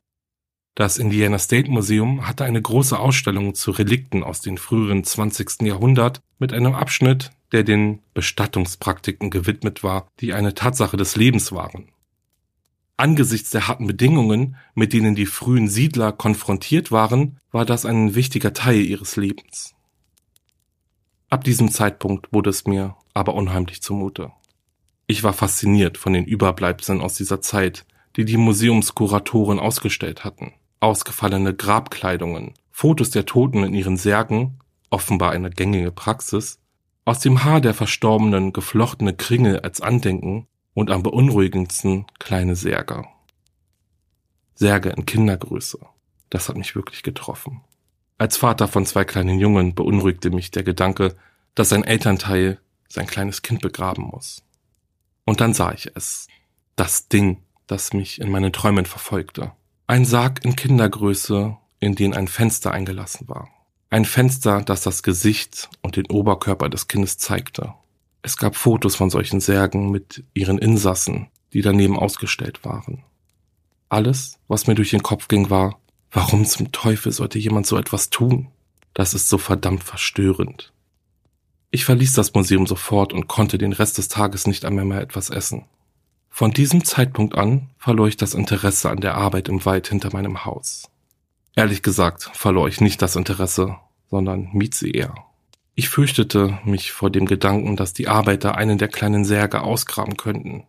Das 0.75 0.97
Indiana 0.97 1.39
State 1.39 1.69
Museum 1.69 2.27
hatte 2.27 2.45
eine 2.45 2.63
große 2.63 2.97
Ausstellung 2.97 3.57
zu 3.57 3.73
Relikten 3.73 4.23
aus 4.23 4.41
dem 4.41 4.57
früheren 4.57 5.03
20. 5.03 5.63
Jahrhundert 5.63 6.21
mit 6.39 6.53
einem 6.53 6.75
Abschnitt, 6.77 7.33
der 7.51 7.65
den 7.65 7.99
Bestattungspraktiken 8.15 9.31
gewidmet 9.31 9.83
war, 9.83 10.07
die 10.21 10.33
eine 10.33 10.55
Tatsache 10.55 10.97
des 10.97 11.17
Lebens 11.17 11.51
waren. 11.51 11.89
Angesichts 12.99 13.51
der 13.51 13.69
harten 13.69 13.87
Bedingungen, 13.87 14.57
mit 14.75 14.93
denen 14.93 15.15
die 15.15 15.27
frühen 15.27 15.69
Siedler 15.69 16.11
konfrontiert 16.11 16.91
waren, 16.91 17.39
war 17.53 17.65
das 17.65 17.87
ein 17.87 18.17
wichtiger 18.17 18.53
Teil 18.53 18.81
ihres 18.81 19.15
Lebens. 19.15 19.77
Ab 21.31 21.45
diesem 21.45 21.71
Zeitpunkt 21.71 22.33
wurde 22.33 22.51
es 22.51 22.67
mir 22.67 22.97
aber 23.15 23.35
unheimlich 23.35 23.83
zumute. 23.83 24.33
Ich 25.07 25.23
war 25.23 25.33
fasziniert 25.33 25.97
von 25.97 26.13
den 26.13 26.25
Überbleibseln 26.25 27.01
aus 27.01 27.15
dieser 27.15 27.41
Zeit, 27.41 27.87
die 28.17 28.25
die 28.25 28.37
Museumskuratoren 28.37 29.61
ausgestellt 29.61 30.25
hatten. 30.25 30.55
Ausgefallene 30.81 31.55
Grabkleidungen, 31.55 32.55
Fotos 32.73 33.11
der 33.11 33.27
Toten 33.27 33.63
in 33.63 33.75
ihren 33.75 33.97
Särgen, 33.97 34.59
offenbar 34.91 35.31
eine 35.31 35.51
gängige 35.51 35.93
Praxis, 35.93 36.59
aus 37.05 37.21
dem 37.21 37.45
Haar 37.45 37.61
der 37.61 37.75
Verstorbenen 37.75 38.53
geflochtene 38.53 39.15
Kringel 39.15 39.61
als 39.61 39.81
Andenken 39.81 40.49
und 40.79 40.93
am 40.93 41.03
beunruhigendsten 41.03 42.07
kleine 42.21 42.55
Särge. 42.55 43.05
Särge 44.55 44.91
in 44.91 45.07
Kindergröße. 45.07 45.81
Das 46.31 46.49
hat 46.49 46.57
mich 46.57 46.77
wirklich 46.77 47.03
getroffen. 47.03 47.63
Als 48.17 48.37
Vater 48.37 48.69
von 48.69 48.87
zwei 48.87 49.05
kleinen 49.05 49.41
Jungen 49.41 49.75
beunruhigte 49.75 50.31
mich 50.31 50.53
der 50.53 50.63
Gedanke, 50.63 51.17
dass 51.57 51.73
ein 51.73 51.83
Elternteil 51.83 52.61
sein 52.89 53.09
kleines 53.09 53.43
Kind 53.43 53.61
begraben 53.61 54.05
muss. 54.05 54.45
Und 55.25 55.41
dann 55.41 55.53
sah 55.53 55.73
ich 55.73 55.91
es. 55.97 56.29
Das 56.77 57.09
Ding, 57.09 57.43
das 57.67 57.93
mich 57.93 58.21
in 58.21 58.31
meinen 58.31 58.53
Träumen 58.53 58.87
verfolgte. 58.87 59.51
Ein 59.89 60.05
Sarg 60.05 60.45
in 60.45 60.55
Kindergröße, 60.55 61.57
in 61.81 61.97
den 61.97 62.15
ein 62.15 62.29
Fenster 62.29 62.71
eingelassen 62.71 63.29
war. 63.29 63.49
Ein 63.91 64.05
Fenster, 64.05 64.63
das 64.63 64.83
das 64.83 65.03
Gesicht 65.03 65.71
und 65.83 65.97
den 65.97 66.07
Oberkörper 66.07 66.69
des 66.69 66.87
Kindes 66.87 67.19
zeigte. 67.19 67.75
Es 68.29 68.37
gab 68.37 68.57
Fotos 68.57 68.95
von 68.95 69.09
solchen 69.09 69.41
Särgen 69.41 69.91
mit 69.91 70.23
ihren 70.35 70.59
Insassen, 70.59 71.29
die 71.55 71.63
daneben 71.63 71.99
ausgestellt 71.99 72.63
waren. 72.63 73.03
Alles, 73.89 74.39
was 74.49 74.67
mir 74.67 74.75
durch 74.75 74.91
den 74.91 75.03
Kopf 75.03 75.29
ging, 75.29 75.49
war, 75.49 75.81
warum 76.11 76.45
zum 76.45 76.71
Teufel 76.71 77.11
sollte 77.11 77.39
jemand 77.39 77.67
so 77.67 77.79
etwas 77.79 78.11
tun? 78.11 78.49
Das 78.93 79.15
ist 79.15 79.31
so 79.31 79.39
verdammt 79.39 79.83
verstörend. 79.83 80.75
Ich 81.71 81.87
verließ 81.87 82.13
das 82.13 82.35
Museum 82.35 82.67
sofort 82.67 83.15
und 83.15 83.29
konnte 83.29 83.57
den 83.57 83.73
Rest 83.73 83.97
des 83.97 84.09
Tages 84.09 84.47
nicht 84.47 84.67
einmal 84.67 84.85
mehr 84.85 85.01
etwas 85.01 85.31
essen. 85.31 85.65
Von 86.29 86.51
diesem 86.51 86.85
Zeitpunkt 86.85 87.35
an 87.35 87.71
verlor 87.79 88.09
ich 88.09 88.19
das 88.19 88.35
Interesse 88.35 88.91
an 88.91 89.01
der 89.01 89.15
Arbeit 89.15 89.49
im 89.49 89.65
Wald 89.65 89.89
hinter 89.89 90.13
meinem 90.13 90.45
Haus. 90.45 90.91
Ehrlich 91.57 91.81
gesagt 91.81 92.25
verlor 92.35 92.69
ich 92.69 92.83
nicht 92.83 93.01
das 93.01 93.17
Interesse, 93.17 93.79
sondern 94.11 94.51
mied 94.53 94.75
sie 94.75 94.91
eher. 94.91 95.15
Ich 95.79 95.91
fürchtete 95.91 96.59
mich 96.65 96.91
vor 96.91 97.09
dem 97.09 97.25
Gedanken, 97.25 97.77
dass 97.77 97.93
die 97.93 98.09
Arbeiter 98.09 98.57
einen 98.57 98.79
der 98.79 98.89
kleinen 98.89 99.25
Särge 99.25 99.61
ausgraben 99.61 100.17
könnten. 100.17 100.65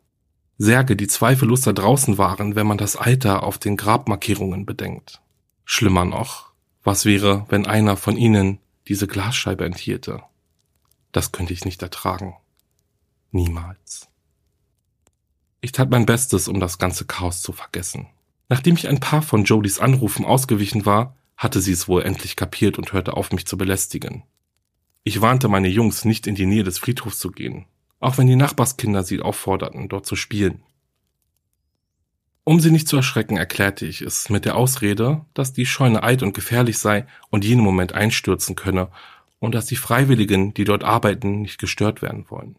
Särge, 0.59 0.95
die 0.95 1.07
zweifellos 1.07 1.61
da 1.61 1.73
draußen 1.73 2.19
waren, 2.19 2.55
wenn 2.55 2.67
man 2.67 2.77
das 2.77 2.95
Alter 2.95 3.41
auf 3.41 3.57
den 3.57 3.75
Grabmarkierungen 3.75 4.67
bedenkt. 4.67 5.19
Schlimmer 5.65 6.05
noch, 6.05 6.51
was 6.83 7.05
wäre, 7.05 7.47
wenn 7.49 7.65
einer 7.65 7.97
von 7.97 8.17
ihnen 8.17 8.59
diese 8.87 9.07
Glasscheibe 9.07 9.65
enthielte? 9.65 10.21
Das 11.11 11.31
könnte 11.31 11.53
ich 11.53 11.65
nicht 11.65 11.81
ertragen. 11.81 12.35
Niemals. 13.31 14.09
Ich 15.59 15.71
tat 15.71 15.89
mein 15.89 16.05
Bestes, 16.05 16.47
um 16.47 16.59
das 16.59 16.77
ganze 16.77 17.05
Chaos 17.05 17.41
zu 17.41 17.51
vergessen. 17.51 18.05
Nachdem 18.47 18.75
ich 18.75 18.87
ein 18.87 18.99
paar 18.99 19.23
von 19.23 19.43
Jodys 19.43 19.79
Anrufen 19.79 20.23
ausgewichen 20.23 20.85
war, 20.85 21.15
hatte 21.35 21.61
sie 21.61 21.71
es 21.71 21.87
wohl 21.87 22.03
endlich 22.03 22.35
kapiert 22.35 22.77
und 22.77 22.93
hörte 22.93 23.17
auf, 23.17 23.31
mich 23.31 23.47
zu 23.47 23.57
belästigen. 23.57 24.21
Ich 25.03 25.21
warnte 25.21 25.47
meine 25.47 25.69
Jungs, 25.69 26.05
nicht 26.05 26.27
in 26.27 26.35
die 26.35 26.45
Nähe 26.45 26.63
des 26.63 26.77
Friedhofs 26.77 27.19
zu 27.19 27.31
gehen, 27.31 27.65
auch 27.99 28.17
wenn 28.17 28.27
die 28.27 28.35
Nachbarskinder 28.35 29.03
sie 29.03 29.21
aufforderten, 29.21 29.89
dort 29.89 30.05
zu 30.05 30.15
spielen. 30.15 30.63
Um 32.43 32.59
sie 32.59 32.71
nicht 32.71 32.87
zu 32.87 32.97
erschrecken, 32.97 33.37
erklärte 33.37 33.85
ich 33.85 34.01
es 34.01 34.29
mit 34.29 34.43
der 34.43 34.55
Ausrede, 34.55 35.25
dass 35.33 35.53
die 35.53 35.65
Scheune 35.65 36.01
alt 36.03 36.23
und 36.23 36.33
gefährlich 36.33 36.79
sei 36.79 37.05
und 37.29 37.45
jeden 37.45 37.63
Moment 37.63 37.93
einstürzen 37.93 38.55
könne 38.55 38.89
und 39.37 39.53
dass 39.53 39.67
die 39.67 39.75
Freiwilligen, 39.75 40.53
die 40.53 40.63
dort 40.63 40.83
arbeiten, 40.83 41.41
nicht 41.41 41.59
gestört 41.59 42.01
werden 42.01 42.25
wollen. 42.29 42.55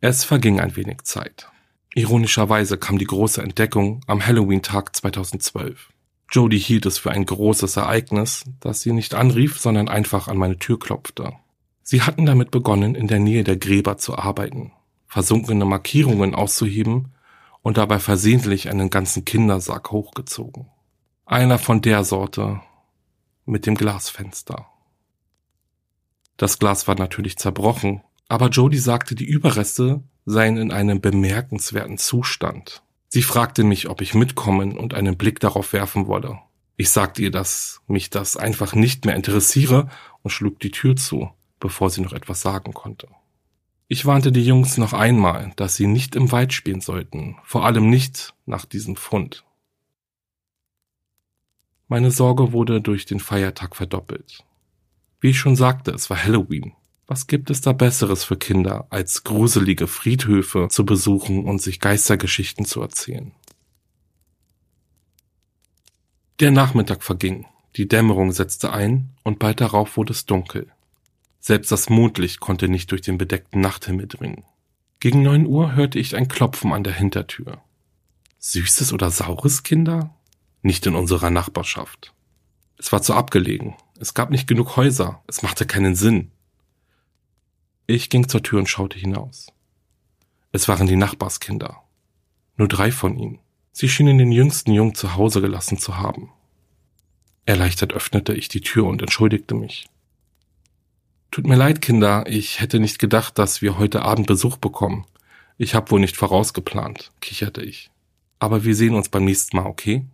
Es 0.00 0.24
verging 0.24 0.60
ein 0.60 0.76
wenig 0.76 1.02
Zeit. 1.04 1.48
Ironischerweise 1.94 2.76
kam 2.76 2.98
die 2.98 3.06
große 3.06 3.42
Entdeckung 3.42 4.02
am 4.06 4.26
Halloween-Tag 4.26 4.94
2012. 4.94 5.90
Jodie 6.30 6.58
hielt 6.58 6.86
es 6.86 6.98
für 6.98 7.10
ein 7.10 7.24
großes 7.24 7.76
Ereignis, 7.76 8.44
dass 8.60 8.80
sie 8.80 8.92
nicht 8.92 9.14
anrief, 9.14 9.58
sondern 9.58 9.88
einfach 9.88 10.28
an 10.28 10.36
meine 10.36 10.58
Tür 10.58 10.78
klopfte. 10.78 11.32
Sie 11.82 12.02
hatten 12.02 12.26
damit 12.26 12.50
begonnen, 12.50 12.94
in 12.94 13.06
der 13.06 13.20
Nähe 13.20 13.44
der 13.44 13.56
Gräber 13.56 13.96
zu 13.96 14.18
arbeiten, 14.18 14.72
versunkene 15.06 15.64
Markierungen 15.64 16.34
auszuheben 16.34 17.12
und 17.62 17.76
dabei 17.76 18.00
versehentlich 18.00 18.68
einen 18.68 18.90
ganzen 18.90 19.24
Kindersack 19.24 19.90
hochgezogen. 19.92 20.68
Einer 21.24 21.58
von 21.58 21.80
der 21.82 22.04
Sorte 22.04 22.60
mit 23.44 23.66
dem 23.66 23.76
Glasfenster. 23.76 24.66
Das 26.36 26.58
Glas 26.58 26.88
war 26.88 26.96
natürlich 26.96 27.38
zerbrochen, 27.38 28.02
aber 28.28 28.48
Jodie 28.48 28.78
sagte, 28.78 29.14
die 29.14 29.24
Überreste 29.24 30.02
seien 30.24 30.56
in 30.56 30.72
einem 30.72 31.00
bemerkenswerten 31.00 31.98
Zustand. 31.98 32.82
Sie 33.16 33.22
fragte 33.22 33.64
mich, 33.64 33.88
ob 33.88 34.02
ich 34.02 34.12
mitkommen 34.12 34.76
und 34.76 34.92
einen 34.92 35.16
Blick 35.16 35.40
darauf 35.40 35.72
werfen 35.72 36.06
wolle. 36.06 36.38
Ich 36.76 36.90
sagte 36.90 37.22
ihr, 37.22 37.30
dass 37.30 37.80
mich 37.86 38.10
das 38.10 38.36
einfach 38.36 38.74
nicht 38.74 39.06
mehr 39.06 39.16
interessiere 39.16 39.88
und 40.20 40.32
schlug 40.32 40.60
die 40.60 40.70
Tür 40.70 40.96
zu, 40.96 41.30
bevor 41.58 41.88
sie 41.88 42.02
noch 42.02 42.12
etwas 42.12 42.42
sagen 42.42 42.74
konnte. 42.74 43.08
Ich 43.88 44.04
warnte 44.04 44.32
die 44.32 44.44
Jungs 44.44 44.76
noch 44.76 44.92
einmal, 44.92 45.54
dass 45.56 45.76
sie 45.76 45.86
nicht 45.86 46.14
im 46.14 46.30
Wald 46.30 46.52
spielen 46.52 46.82
sollten, 46.82 47.38
vor 47.42 47.64
allem 47.64 47.88
nicht 47.88 48.34
nach 48.44 48.66
diesem 48.66 48.96
Fund. 48.96 49.46
Meine 51.88 52.10
Sorge 52.10 52.52
wurde 52.52 52.82
durch 52.82 53.06
den 53.06 53.18
Feiertag 53.18 53.76
verdoppelt. 53.76 54.44
Wie 55.20 55.30
ich 55.30 55.38
schon 55.38 55.56
sagte, 55.56 55.90
es 55.92 56.10
war 56.10 56.22
Halloween. 56.22 56.74
Was 57.08 57.28
gibt 57.28 57.50
es 57.50 57.60
da 57.60 57.72
Besseres 57.72 58.24
für 58.24 58.36
Kinder, 58.36 58.86
als 58.90 59.22
gruselige 59.22 59.86
Friedhöfe 59.86 60.66
zu 60.68 60.84
besuchen 60.84 61.44
und 61.44 61.62
sich 61.62 61.78
Geistergeschichten 61.78 62.64
zu 62.64 62.80
erzählen? 62.80 63.32
Der 66.40 66.50
Nachmittag 66.50 67.04
verging, 67.04 67.46
die 67.76 67.86
Dämmerung 67.86 68.32
setzte 68.32 68.72
ein 68.72 69.10
und 69.22 69.38
bald 69.38 69.60
darauf 69.60 69.96
wurde 69.96 70.12
es 70.12 70.26
dunkel. 70.26 70.72
Selbst 71.38 71.70
das 71.70 71.88
Mondlicht 71.88 72.40
konnte 72.40 72.68
nicht 72.68 72.90
durch 72.90 73.02
den 73.02 73.18
bedeckten 73.18 73.60
Nachthimmel 73.60 74.08
dringen. 74.08 74.44
Gegen 74.98 75.22
neun 75.22 75.46
Uhr 75.46 75.76
hörte 75.76 76.00
ich 76.00 76.16
ein 76.16 76.26
Klopfen 76.26 76.72
an 76.72 76.82
der 76.82 76.94
Hintertür. 76.94 77.62
Süßes 78.38 78.92
oder 78.92 79.10
saures, 79.10 79.62
Kinder? 79.62 80.14
Nicht 80.62 80.84
in 80.86 80.96
unserer 80.96 81.30
Nachbarschaft. 81.30 82.12
Es 82.78 82.90
war 82.90 83.00
zu 83.00 83.14
abgelegen. 83.14 83.76
Es 84.00 84.14
gab 84.14 84.30
nicht 84.30 84.48
genug 84.48 84.76
Häuser. 84.76 85.22
Es 85.28 85.42
machte 85.42 85.66
keinen 85.66 85.94
Sinn. 85.94 86.32
Ich 87.88 88.10
ging 88.10 88.28
zur 88.28 88.42
Tür 88.42 88.58
und 88.58 88.68
schaute 88.68 88.98
hinaus. 88.98 89.46
Es 90.50 90.66
waren 90.66 90.88
die 90.88 90.96
Nachbarskinder. 90.96 91.82
Nur 92.56 92.66
drei 92.66 92.90
von 92.90 93.16
ihnen. 93.16 93.38
Sie 93.70 93.88
schienen 93.88 94.18
den 94.18 94.32
jüngsten 94.32 94.72
Jungen 94.72 94.96
zu 94.96 95.14
Hause 95.14 95.40
gelassen 95.40 95.78
zu 95.78 95.96
haben. 95.96 96.30
Erleichtert 97.44 97.92
öffnete 97.92 98.34
ich 98.34 98.48
die 98.48 98.60
Tür 98.60 98.86
und 98.86 99.02
entschuldigte 99.02 99.54
mich. 99.54 99.88
Tut 101.30 101.46
mir 101.46 101.54
leid, 101.54 101.80
Kinder, 101.80 102.24
ich 102.26 102.60
hätte 102.60 102.80
nicht 102.80 102.98
gedacht, 102.98 103.38
dass 103.38 103.62
wir 103.62 103.78
heute 103.78 104.02
Abend 104.02 104.26
Besuch 104.26 104.56
bekommen. 104.56 105.04
Ich 105.56 105.76
hab 105.76 105.92
wohl 105.92 106.00
nicht 106.00 106.16
vorausgeplant, 106.16 107.12
kicherte 107.20 107.62
ich. 107.62 107.90
Aber 108.40 108.64
wir 108.64 108.74
sehen 108.74 108.94
uns 108.94 109.10
beim 109.10 109.24
nächsten 109.24 109.56
Mal, 109.56 109.66
okay? 109.66 110.04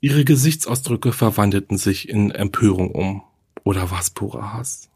Ihre 0.00 0.24
Gesichtsausdrücke 0.24 1.12
verwandelten 1.12 1.78
sich 1.78 2.08
in 2.08 2.30
Empörung 2.30 2.92
um. 2.92 3.22
Oder 3.64 3.90
was 3.90 4.10
purer 4.10 4.52
Hass? 4.52 4.88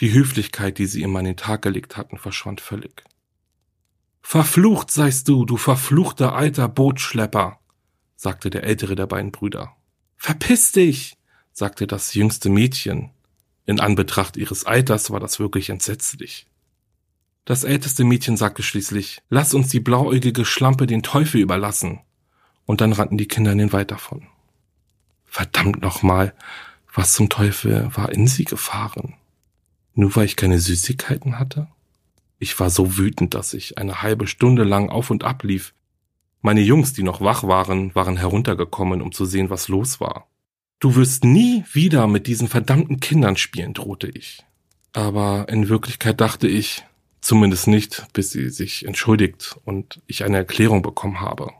Die 0.00 0.12
Höflichkeit, 0.12 0.78
die 0.78 0.86
sie 0.86 1.02
ihm 1.02 1.16
an 1.16 1.24
den 1.24 1.36
Tag 1.36 1.62
gelegt 1.62 1.96
hatten, 1.96 2.18
verschwand 2.18 2.60
völlig. 2.60 3.04
Verflucht 4.22 4.90
seist 4.90 5.28
du, 5.28 5.44
du 5.44 5.56
verfluchter 5.56 6.34
alter 6.34 6.68
Bootschlepper, 6.68 7.58
sagte 8.14 8.50
der 8.50 8.64
ältere 8.64 8.94
der 8.94 9.06
beiden 9.06 9.32
Brüder. 9.32 9.74
Verpiss 10.16 10.72
dich, 10.72 11.16
sagte 11.52 11.86
das 11.86 12.14
jüngste 12.14 12.48
Mädchen. 12.48 13.10
In 13.64 13.80
Anbetracht 13.80 14.36
ihres 14.36 14.64
Alters 14.64 15.10
war 15.10 15.20
das 15.20 15.38
wirklich 15.38 15.70
entsetzlich. 15.70 16.46
Das 17.44 17.64
älteste 17.64 18.04
Mädchen 18.04 18.36
sagte 18.36 18.62
schließlich, 18.62 19.22
lass 19.30 19.54
uns 19.54 19.68
die 19.68 19.80
blauäugige 19.80 20.44
Schlampe 20.44 20.86
den 20.86 21.02
Teufel 21.02 21.40
überlassen. 21.40 22.00
Und 22.66 22.82
dann 22.82 22.92
rannten 22.92 23.18
die 23.18 23.28
Kinder 23.28 23.52
in 23.52 23.58
den 23.58 23.72
Wald 23.72 23.90
davon. 23.90 24.26
Verdammt 25.24 25.80
nochmal, 25.80 26.34
was 26.92 27.14
zum 27.14 27.30
Teufel 27.30 27.90
war 27.94 28.12
in 28.12 28.26
sie 28.26 28.44
gefahren? 28.44 29.14
Nur 29.98 30.14
weil 30.14 30.26
ich 30.26 30.36
keine 30.36 30.60
Süßigkeiten 30.60 31.40
hatte? 31.40 31.66
Ich 32.38 32.60
war 32.60 32.70
so 32.70 32.98
wütend, 32.98 33.34
dass 33.34 33.52
ich 33.52 33.78
eine 33.78 34.00
halbe 34.00 34.28
Stunde 34.28 34.62
lang 34.62 34.90
auf 34.90 35.10
und 35.10 35.24
ab 35.24 35.42
lief. 35.42 35.74
Meine 36.40 36.60
Jungs, 36.60 36.92
die 36.92 37.02
noch 37.02 37.20
wach 37.20 37.42
waren, 37.42 37.92
waren 37.96 38.16
heruntergekommen, 38.16 39.02
um 39.02 39.10
zu 39.10 39.24
sehen, 39.24 39.50
was 39.50 39.66
los 39.66 40.00
war. 40.00 40.28
Du 40.78 40.94
wirst 40.94 41.24
nie 41.24 41.64
wieder 41.72 42.06
mit 42.06 42.28
diesen 42.28 42.46
verdammten 42.46 43.00
Kindern 43.00 43.36
spielen, 43.36 43.74
drohte 43.74 44.06
ich. 44.06 44.44
Aber 44.92 45.48
in 45.48 45.68
Wirklichkeit 45.68 46.20
dachte 46.20 46.46
ich, 46.46 46.84
zumindest 47.20 47.66
nicht, 47.66 48.06
bis 48.12 48.30
sie 48.30 48.50
sich 48.50 48.86
entschuldigt 48.86 49.56
und 49.64 50.00
ich 50.06 50.22
eine 50.22 50.36
Erklärung 50.36 50.80
bekommen 50.80 51.20
habe. 51.20 51.50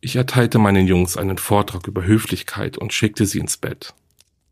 Ich 0.00 0.16
erteilte 0.16 0.58
meinen 0.58 0.88
Jungs 0.88 1.16
einen 1.16 1.38
Vortrag 1.38 1.86
über 1.86 2.04
Höflichkeit 2.04 2.78
und 2.78 2.92
schickte 2.92 3.26
sie 3.26 3.38
ins 3.38 3.58
Bett. 3.58 3.94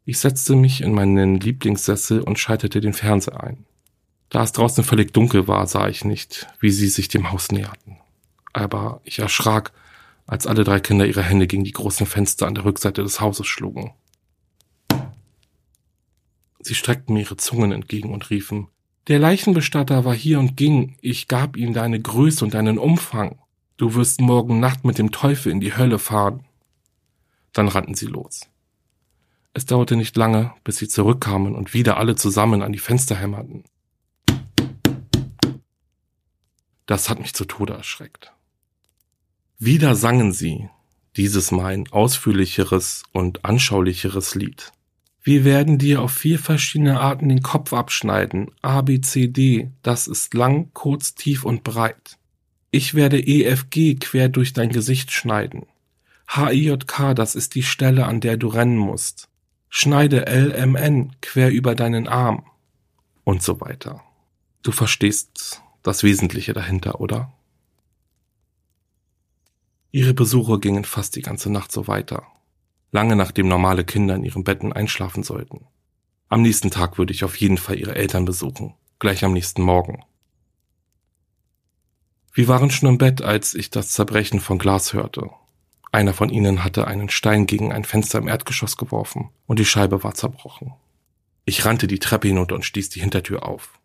Ich 0.04 0.18
setzte 0.18 0.56
mich 0.56 0.80
in 0.80 0.92
meinen 0.92 1.38
Lieblingssessel 1.38 2.20
und 2.20 2.38
schaltete 2.38 2.80
den 2.80 2.92
Fernseher 2.92 3.42
ein. 3.42 3.66
Da 4.28 4.42
es 4.42 4.52
draußen 4.52 4.82
völlig 4.82 5.12
dunkel 5.12 5.46
war, 5.46 5.66
sah 5.66 5.88
ich 5.88 6.04
nicht, 6.04 6.48
wie 6.60 6.70
sie 6.70 6.88
sich 6.88 7.08
dem 7.08 7.30
Haus 7.30 7.52
näherten. 7.52 7.98
Aber 8.52 9.00
ich 9.04 9.18
erschrak, 9.18 9.72
als 10.26 10.46
alle 10.46 10.64
drei 10.64 10.80
Kinder 10.80 11.06
ihre 11.06 11.22
Hände 11.22 11.46
gegen 11.46 11.64
die 11.64 11.72
großen 11.72 12.06
Fenster 12.06 12.46
an 12.46 12.54
der 12.54 12.64
Rückseite 12.64 13.02
des 13.02 13.20
Hauses 13.20 13.46
schlugen. 13.46 13.92
Sie 16.60 16.74
streckten 16.74 17.14
mir 17.14 17.20
ihre 17.20 17.36
Zungen 17.36 17.72
entgegen 17.72 18.12
und 18.12 18.30
riefen, 18.30 18.68
der 19.08 19.18
Leichenbestatter 19.18 20.04
war 20.04 20.14
hier 20.14 20.38
und 20.38 20.56
ging, 20.56 20.96
ich 21.00 21.26
gab 21.26 21.56
ihm 21.56 21.72
deine 21.72 22.00
Größe 22.00 22.44
und 22.44 22.54
deinen 22.54 22.78
Umfang. 22.78 23.36
Du 23.76 23.94
wirst 23.94 24.20
morgen 24.20 24.60
Nacht 24.60 24.84
mit 24.84 24.96
dem 24.96 25.10
Teufel 25.10 25.50
in 25.50 25.60
die 25.60 25.76
Hölle 25.76 25.98
fahren. 25.98 26.44
Dann 27.52 27.66
rannten 27.66 27.94
sie 27.94 28.06
los. 28.06 28.42
Es 29.54 29.66
dauerte 29.66 29.96
nicht 29.96 30.16
lange, 30.16 30.54
bis 30.64 30.78
sie 30.78 30.88
zurückkamen 30.88 31.54
und 31.54 31.74
wieder 31.74 31.98
alle 31.98 32.16
zusammen 32.16 32.62
an 32.62 32.72
die 32.72 32.78
Fenster 32.78 33.16
hämmerten. 33.16 33.64
Das 36.86 37.10
hat 37.10 37.20
mich 37.20 37.34
zu 37.34 37.44
Tode 37.44 37.74
erschreckt. 37.74 38.32
Wieder 39.58 39.94
sangen 39.94 40.32
sie, 40.32 40.68
dieses 41.16 41.50
Mal 41.50 41.74
ein 41.74 41.88
ausführlicheres 41.90 43.04
und 43.12 43.44
anschaulicheres 43.44 44.34
Lied. 44.34 44.72
Wir 45.22 45.44
werden 45.44 45.78
dir 45.78 46.02
auf 46.02 46.12
vier 46.12 46.38
verschiedene 46.38 46.98
Arten 46.98 47.28
den 47.28 47.42
Kopf 47.42 47.72
abschneiden. 47.72 48.50
A, 48.60 48.80
B, 48.80 49.00
C, 49.00 49.28
D. 49.28 49.70
Das 49.82 50.08
ist 50.08 50.34
lang, 50.34 50.70
kurz, 50.72 51.14
tief 51.14 51.44
und 51.44 51.62
breit. 51.62 52.18
Ich 52.72 52.94
werde 52.94 53.20
E, 53.20 53.44
F, 53.44 53.70
G 53.70 53.94
quer 53.94 54.28
durch 54.28 54.52
dein 54.52 54.70
Gesicht 54.70 55.12
schneiden. 55.12 55.66
H, 56.26 56.50
I, 56.50 56.64
J, 56.64 56.88
K, 56.88 57.14
das 57.14 57.36
ist 57.36 57.54
die 57.54 57.62
Stelle, 57.62 58.06
an 58.06 58.20
der 58.20 58.36
du 58.36 58.48
rennen 58.48 58.78
musst. 58.78 59.28
Schneide 59.74 60.26
L, 60.26 60.52
M, 60.52 60.76
N 60.76 61.16
quer 61.22 61.50
über 61.50 61.74
deinen 61.74 62.06
Arm. 62.06 62.44
Und 63.24 63.42
so 63.42 63.60
weiter. 63.60 64.02
Du 64.62 64.70
verstehst 64.70 65.62
das 65.82 66.02
Wesentliche 66.02 66.52
dahinter, 66.52 67.00
oder? 67.00 67.32
Ihre 69.90 70.12
Besuche 70.12 70.58
gingen 70.58 70.84
fast 70.84 71.16
die 71.16 71.22
ganze 71.22 71.50
Nacht 71.50 71.72
so 71.72 71.86
weiter 71.88 72.26
lange 72.92 73.16
nachdem 73.16 73.48
normale 73.48 73.84
Kinder 73.84 74.14
in 74.14 74.24
ihren 74.24 74.44
Betten 74.44 74.72
einschlafen 74.72 75.24
sollten. 75.24 75.66
Am 76.28 76.42
nächsten 76.42 76.70
Tag 76.70 76.98
würde 76.98 77.12
ich 77.12 77.24
auf 77.24 77.36
jeden 77.36 77.58
Fall 77.58 77.78
ihre 77.78 77.96
Eltern 77.96 78.24
besuchen, 78.24 78.74
gleich 78.98 79.24
am 79.24 79.32
nächsten 79.32 79.62
Morgen. 79.62 80.04
Wir 82.34 82.48
waren 82.48 82.70
schon 82.70 82.88
im 82.88 82.98
Bett, 82.98 83.20
als 83.20 83.54
ich 83.54 83.70
das 83.70 83.90
Zerbrechen 83.90 84.40
von 84.40 84.58
Glas 84.58 84.92
hörte. 84.92 85.30
Einer 85.92 86.14
von 86.14 86.30
ihnen 86.30 86.64
hatte 86.64 86.86
einen 86.88 87.10
Stein 87.10 87.46
gegen 87.46 87.70
ein 87.70 87.84
Fenster 87.84 88.18
im 88.18 88.26
Erdgeschoss 88.26 88.78
geworfen 88.78 89.28
und 89.46 89.58
die 89.58 89.66
Scheibe 89.66 90.02
war 90.02 90.14
zerbrochen. 90.14 90.72
Ich 91.44 91.66
rannte 91.66 91.86
die 91.86 91.98
Treppe 91.98 92.28
hinunter 92.28 92.54
und 92.54 92.64
stieß 92.64 92.88
die 92.88 93.00
Hintertür 93.00 93.46
auf. 93.46 93.78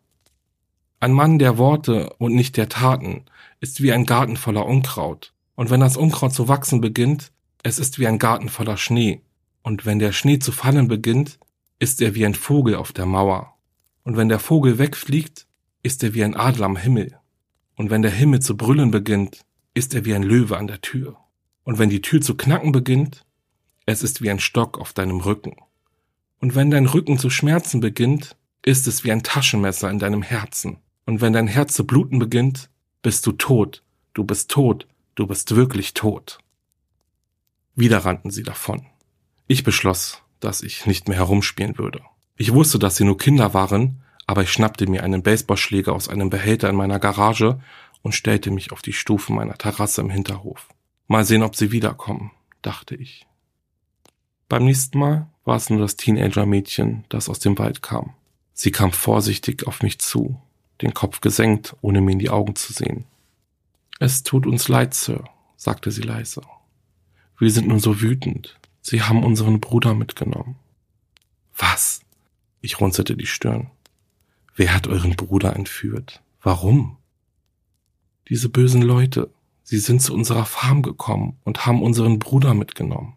Ein 1.00 1.12
Mann 1.12 1.38
der 1.38 1.58
Worte 1.58 2.14
und 2.18 2.34
nicht 2.34 2.56
der 2.56 2.70
Taten 2.70 3.26
ist 3.60 3.82
wie 3.82 3.92
ein 3.92 4.06
Garten 4.06 4.36
voller 4.38 4.64
Unkraut, 4.66 5.34
und 5.54 5.70
wenn 5.70 5.80
das 5.80 5.96
Unkraut 5.96 6.32
zu 6.32 6.48
wachsen 6.48 6.80
beginnt, 6.80 7.30
es 7.62 7.78
ist 7.78 7.98
wie 7.98 8.06
ein 8.06 8.18
Garten 8.18 8.48
voller 8.48 8.76
Schnee, 8.76 9.20
und 9.62 9.84
wenn 9.84 9.98
der 9.98 10.12
Schnee 10.12 10.38
zu 10.38 10.50
fallen 10.50 10.88
beginnt, 10.88 11.38
ist 11.78 12.00
er 12.00 12.14
wie 12.14 12.24
ein 12.24 12.34
Vogel 12.34 12.74
auf 12.74 12.92
der 12.92 13.06
Mauer. 13.06 13.54
Und 14.02 14.16
wenn 14.16 14.28
der 14.28 14.38
Vogel 14.38 14.78
wegfliegt, 14.78 15.46
ist 15.82 16.02
er 16.02 16.14
wie 16.14 16.24
ein 16.24 16.34
Adler 16.34 16.66
am 16.66 16.76
Himmel. 16.76 17.18
Und 17.76 17.90
wenn 17.90 18.02
der 18.02 18.10
Himmel 18.10 18.40
zu 18.40 18.56
brüllen 18.56 18.90
beginnt, 18.90 19.44
ist 19.74 19.94
er 19.94 20.04
wie 20.04 20.14
ein 20.14 20.22
Löwe 20.22 20.56
an 20.56 20.68
der 20.68 20.80
Tür. 20.80 21.18
Und 21.68 21.78
wenn 21.78 21.90
die 21.90 22.00
Tür 22.00 22.22
zu 22.22 22.34
knacken 22.34 22.72
beginnt, 22.72 23.26
es 23.84 24.02
ist 24.02 24.22
wie 24.22 24.30
ein 24.30 24.40
Stock 24.40 24.78
auf 24.78 24.94
deinem 24.94 25.20
Rücken. 25.20 25.54
Und 26.40 26.54
wenn 26.54 26.70
dein 26.70 26.86
Rücken 26.86 27.18
zu 27.18 27.28
schmerzen 27.28 27.80
beginnt, 27.80 28.36
ist 28.64 28.86
es 28.86 29.04
wie 29.04 29.12
ein 29.12 29.22
Taschenmesser 29.22 29.90
in 29.90 29.98
deinem 29.98 30.22
Herzen. 30.22 30.78
Und 31.04 31.20
wenn 31.20 31.34
dein 31.34 31.46
Herz 31.46 31.74
zu 31.74 31.86
bluten 31.86 32.18
beginnt, 32.18 32.70
bist 33.02 33.26
du 33.26 33.32
tot, 33.32 33.82
du 34.14 34.24
bist 34.24 34.50
tot, 34.50 34.86
du 35.14 35.26
bist 35.26 35.56
wirklich 35.56 35.92
tot. 35.92 36.38
Wieder 37.74 37.98
rannten 37.98 38.30
sie 38.30 38.44
davon. 38.44 38.86
Ich 39.46 39.62
beschloss, 39.62 40.22
dass 40.40 40.62
ich 40.62 40.86
nicht 40.86 41.06
mehr 41.06 41.18
herumspielen 41.18 41.76
würde. 41.76 42.00
Ich 42.38 42.54
wusste, 42.54 42.78
dass 42.78 42.96
sie 42.96 43.04
nur 43.04 43.18
Kinder 43.18 43.52
waren, 43.52 44.02
aber 44.26 44.42
ich 44.42 44.50
schnappte 44.50 44.86
mir 44.86 45.02
einen 45.02 45.22
Baseballschläger 45.22 45.92
aus 45.92 46.08
einem 46.08 46.30
Behälter 46.30 46.70
in 46.70 46.76
meiner 46.76 46.98
Garage 46.98 47.60
und 48.00 48.14
stellte 48.14 48.50
mich 48.50 48.72
auf 48.72 48.80
die 48.80 48.94
Stufen 48.94 49.36
meiner 49.36 49.58
Terrasse 49.58 50.00
im 50.00 50.08
Hinterhof. 50.08 50.66
Mal 51.08 51.24
sehen, 51.24 51.42
ob 51.42 51.56
sie 51.56 51.72
wiederkommen, 51.72 52.30
dachte 52.62 52.94
ich. 52.94 53.26
Beim 54.48 54.64
nächsten 54.64 54.98
Mal 54.98 55.28
war 55.44 55.56
es 55.56 55.70
nur 55.70 55.80
das 55.80 55.96
Teenager-Mädchen, 55.96 57.04
das 57.08 57.28
aus 57.28 57.38
dem 57.38 57.58
Wald 57.58 57.82
kam. 57.82 58.14
Sie 58.52 58.70
kam 58.70 58.92
vorsichtig 58.92 59.66
auf 59.66 59.82
mich 59.82 59.98
zu, 59.98 60.40
den 60.82 60.92
Kopf 60.92 61.20
gesenkt, 61.20 61.76
ohne 61.80 62.02
mir 62.02 62.12
in 62.12 62.18
die 62.18 62.30
Augen 62.30 62.56
zu 62.56 62.72
sehen. 62.72 63.04
Es 63.98 64.22
tut 64.22 64.46
uns 64.46 64.68
leid, 64.68 64.94
Sir, 64.94 65.24
sagte 65.56 65.90
sie 65.90 66.02
leise. 66.02 66.42
Wir 67.38 67.50
sind 67.50 67.68
nur 67.68 67.80
so 67.80 68.00
wütend. 68.00 68.58
Sie 68.82 69.02
haben 69.02 69.24
unseren 69.24 69.60
Bruder 69.60 69.94
mitgenommen. 69.94 70.56
Was? 71.56 72.00
Ich 72.60 72.80
runzelte 72.80 73.16
die 73.16 73.26
Stirn. 73.26 73.70
Wer 74.54 74.74
hat 74.74 74.86
euren 74.86 75.16
Bruder 75.16 75.54
entführt? 75.56 76.20
Warum? 76.42 76.96
Diese 78.28 78.48
bösen 78.48 78.82
Leute. 78.82 79.30
Sie 79.68 79.78
sind 79.78 80.00
zu 80.00 80.14
unserer 80.14 80.46
Farm 80.46 80.80
gekommen 80.80 81.36
und 81.44 81.66
haben 81.66 81.82
unseren 81.82 82.18
Bruder 82.18 82.54
mitgenommen. 82.54 83.16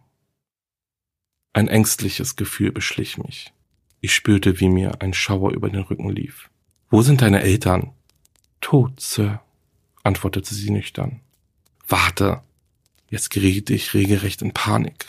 Ein 1.54 1.68
ängstliches 1.68 2.36
Gefühl 2.36 2.72
beschlich 2.72 3.16
mich. 3.16 3.54
Ich 4.00 4.14
spürte, 4.14 4.60
wie 4.60 4.68
mir 4.68 5.00
ein 5.00 5.14
Schauer 5.14 5.52
über 5.52 5.70
den 5.70 5.80
Rücken 5.80 6.10
lief. 6.10 6.50
Wo 6.90 7.00
sind 7.00 7.22
deine 7.22 7.40
Eltern? 7.40 7.92
Tot, 8.60 9.00
Sir, 9.00 9.40
antwortete 10.02 10.54
sie 10.54 10.70
nüchtern. 10.70 11.20
Warte, 11.88 12.42
Jetzt 13.08 13.30
geriet 13.30 13.68
ich 13.70 13.94
regelrecht 13.94 14.42
in 14.42 14.52
Panik. 14.52 15.06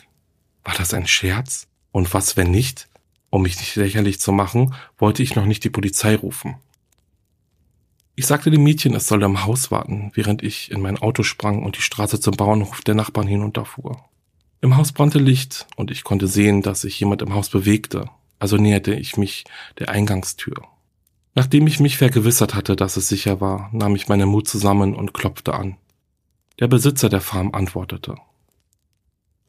War 0.64 0.76
das 0.76 0.94
ein 0.94 1.08
Scherz? 1.08 1.68
Und 1.92 2.14
was, 2.14 2.36
wenn 2.36 2.52
nicht? 2.52 2.88
Um 3.30 3.42
mich 3.42 3.58
nicht 3.58 3.76
lächerlich 3.76 4.20
zu 4.20 4.32
machen, 4.32 4.74
wollte 4.98 5.24
ich 5.24 5.36
noch 5.36 5.46
nicht 5.46 5.66
die 5.66 5.70
Polizei 5.70 6.16
rufen. 6.16 6.56
Ich 8.16 8.28
sagte 8.28 8.52
dem 8.52 8.64
Mädchen, 8.64 8.94
es 8.94 9.08
solle 9.08 9.26
im 9.26 9.44
Haus 9.44 9.72
warten, 9.72 10.12
während 10.14 10.44
ich 10.44 10.70
in 10.72 10.82
mein 10.82 11.00
Auto 11.00 11.24
sprang 11.24 11.64
und 11.64 11.78
die 11.78 11.82
Straße 11.82 12.20
zum 12.20 12.36
Bauernhof 12.36 12.82
der 12.82 12.94
Nachbarn 12.94 13.28
hinunterfuhr. 13.28 14.04
Im 14.62 14.78
Haus 14.78 14.92
brannte 14.92 15.18
Licht 15.18 15.66
und 15.76 15.90
ich 15.90 16.04
konnte 16.04 16.28
sehen, 16.28 16.62
dass 16.62 16.82
sich 16.82 17.00
jemand 17.00 17.24
im 17.24 17.34
Haus 17.34 17.50
bewegte, 17.50 18.10
also 18.38 18.58
näherte 18.58 18.94
ich 18.94 19.18
mich 19.18 19.46
der 19.80 19.90
Eingangstür. 19.90 20.56
Nachdem 21.34 21.66
ich 21.66 21.80
mich 21.80 21.98
vergewissert 21.98 22.54
hatte, 22.54 22.76
dass 22.76 22.98
es 22.98 23.10
sicher 23.10 23.42
war, 23.42 23.70
nahm 23.74 23.96
ich 23.96 24.08
meinen 24.08 24.30
Mut 24.30 24.48
zusammen 24.48 24.96
und 24.96 25.14
klopfte 25.14 25.56
an. 25.56 25.78
Der 26.60 26.68
Besitzer 26.68 27.10
der 27.10 27.22
Farm 27.22 27.52
antwortete. 27.54 28.16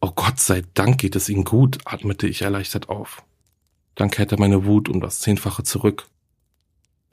Oh 0.01 0.11
Gott 0.11 0.41
sei 0.41 0.63
Dank 0.73 0.99
geht 0.99 1.17
es 1.17 1.29
Ihnen 1.29 1.45
gut, 1.45 1.79
atmete 1.85 2.27
ich 2.27 2.43
erleichtert 2.43 2.89
auf. 2.89 3.23
Dann 3.95 4.11
kehrte 4.11 4.39
meine 4.39 4.65
Wut 4.65 4.89
um 4.89 5.01
das 5.01 5.21
Zehnfache 5.21 5.63
zurück. 5.63 6.07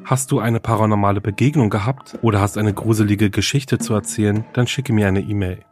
Hast 0.06 0.32
du 0.32 0.40
eine 0.40 0.62
paranormale 0.62 1.20
Begegnung 1.20 1.70
gehabt 1.70 2.18
oder 2.22 2.40
hast 2.40 2.58
eine 2.58 2.74
gruselige 2.74 3.30
Geschichte 3.30 3.78
zu 3.78 3.94
erzählen, 3.94 4.46
dann 4.54 4.68
schicke 4.68 4.94
mir 4.94 5.10
eine 5.10 5.20
E-Mail. 5.20 5.66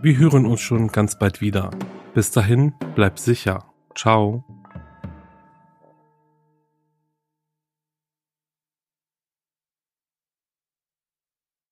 Wir 0.00 0.16
hören 0.16 0.46
uns 0.46 0.62
schon 0.62 0.88
ganz 0.88 1.18
bald 1.18 1.42
wieder. 1.42 1.70
Bis 2.14 2.30
dahin, 2.30 2.72
bleib 2.94 3.18
sicher. 3.18 3.64
Ciao. 3.94 4.55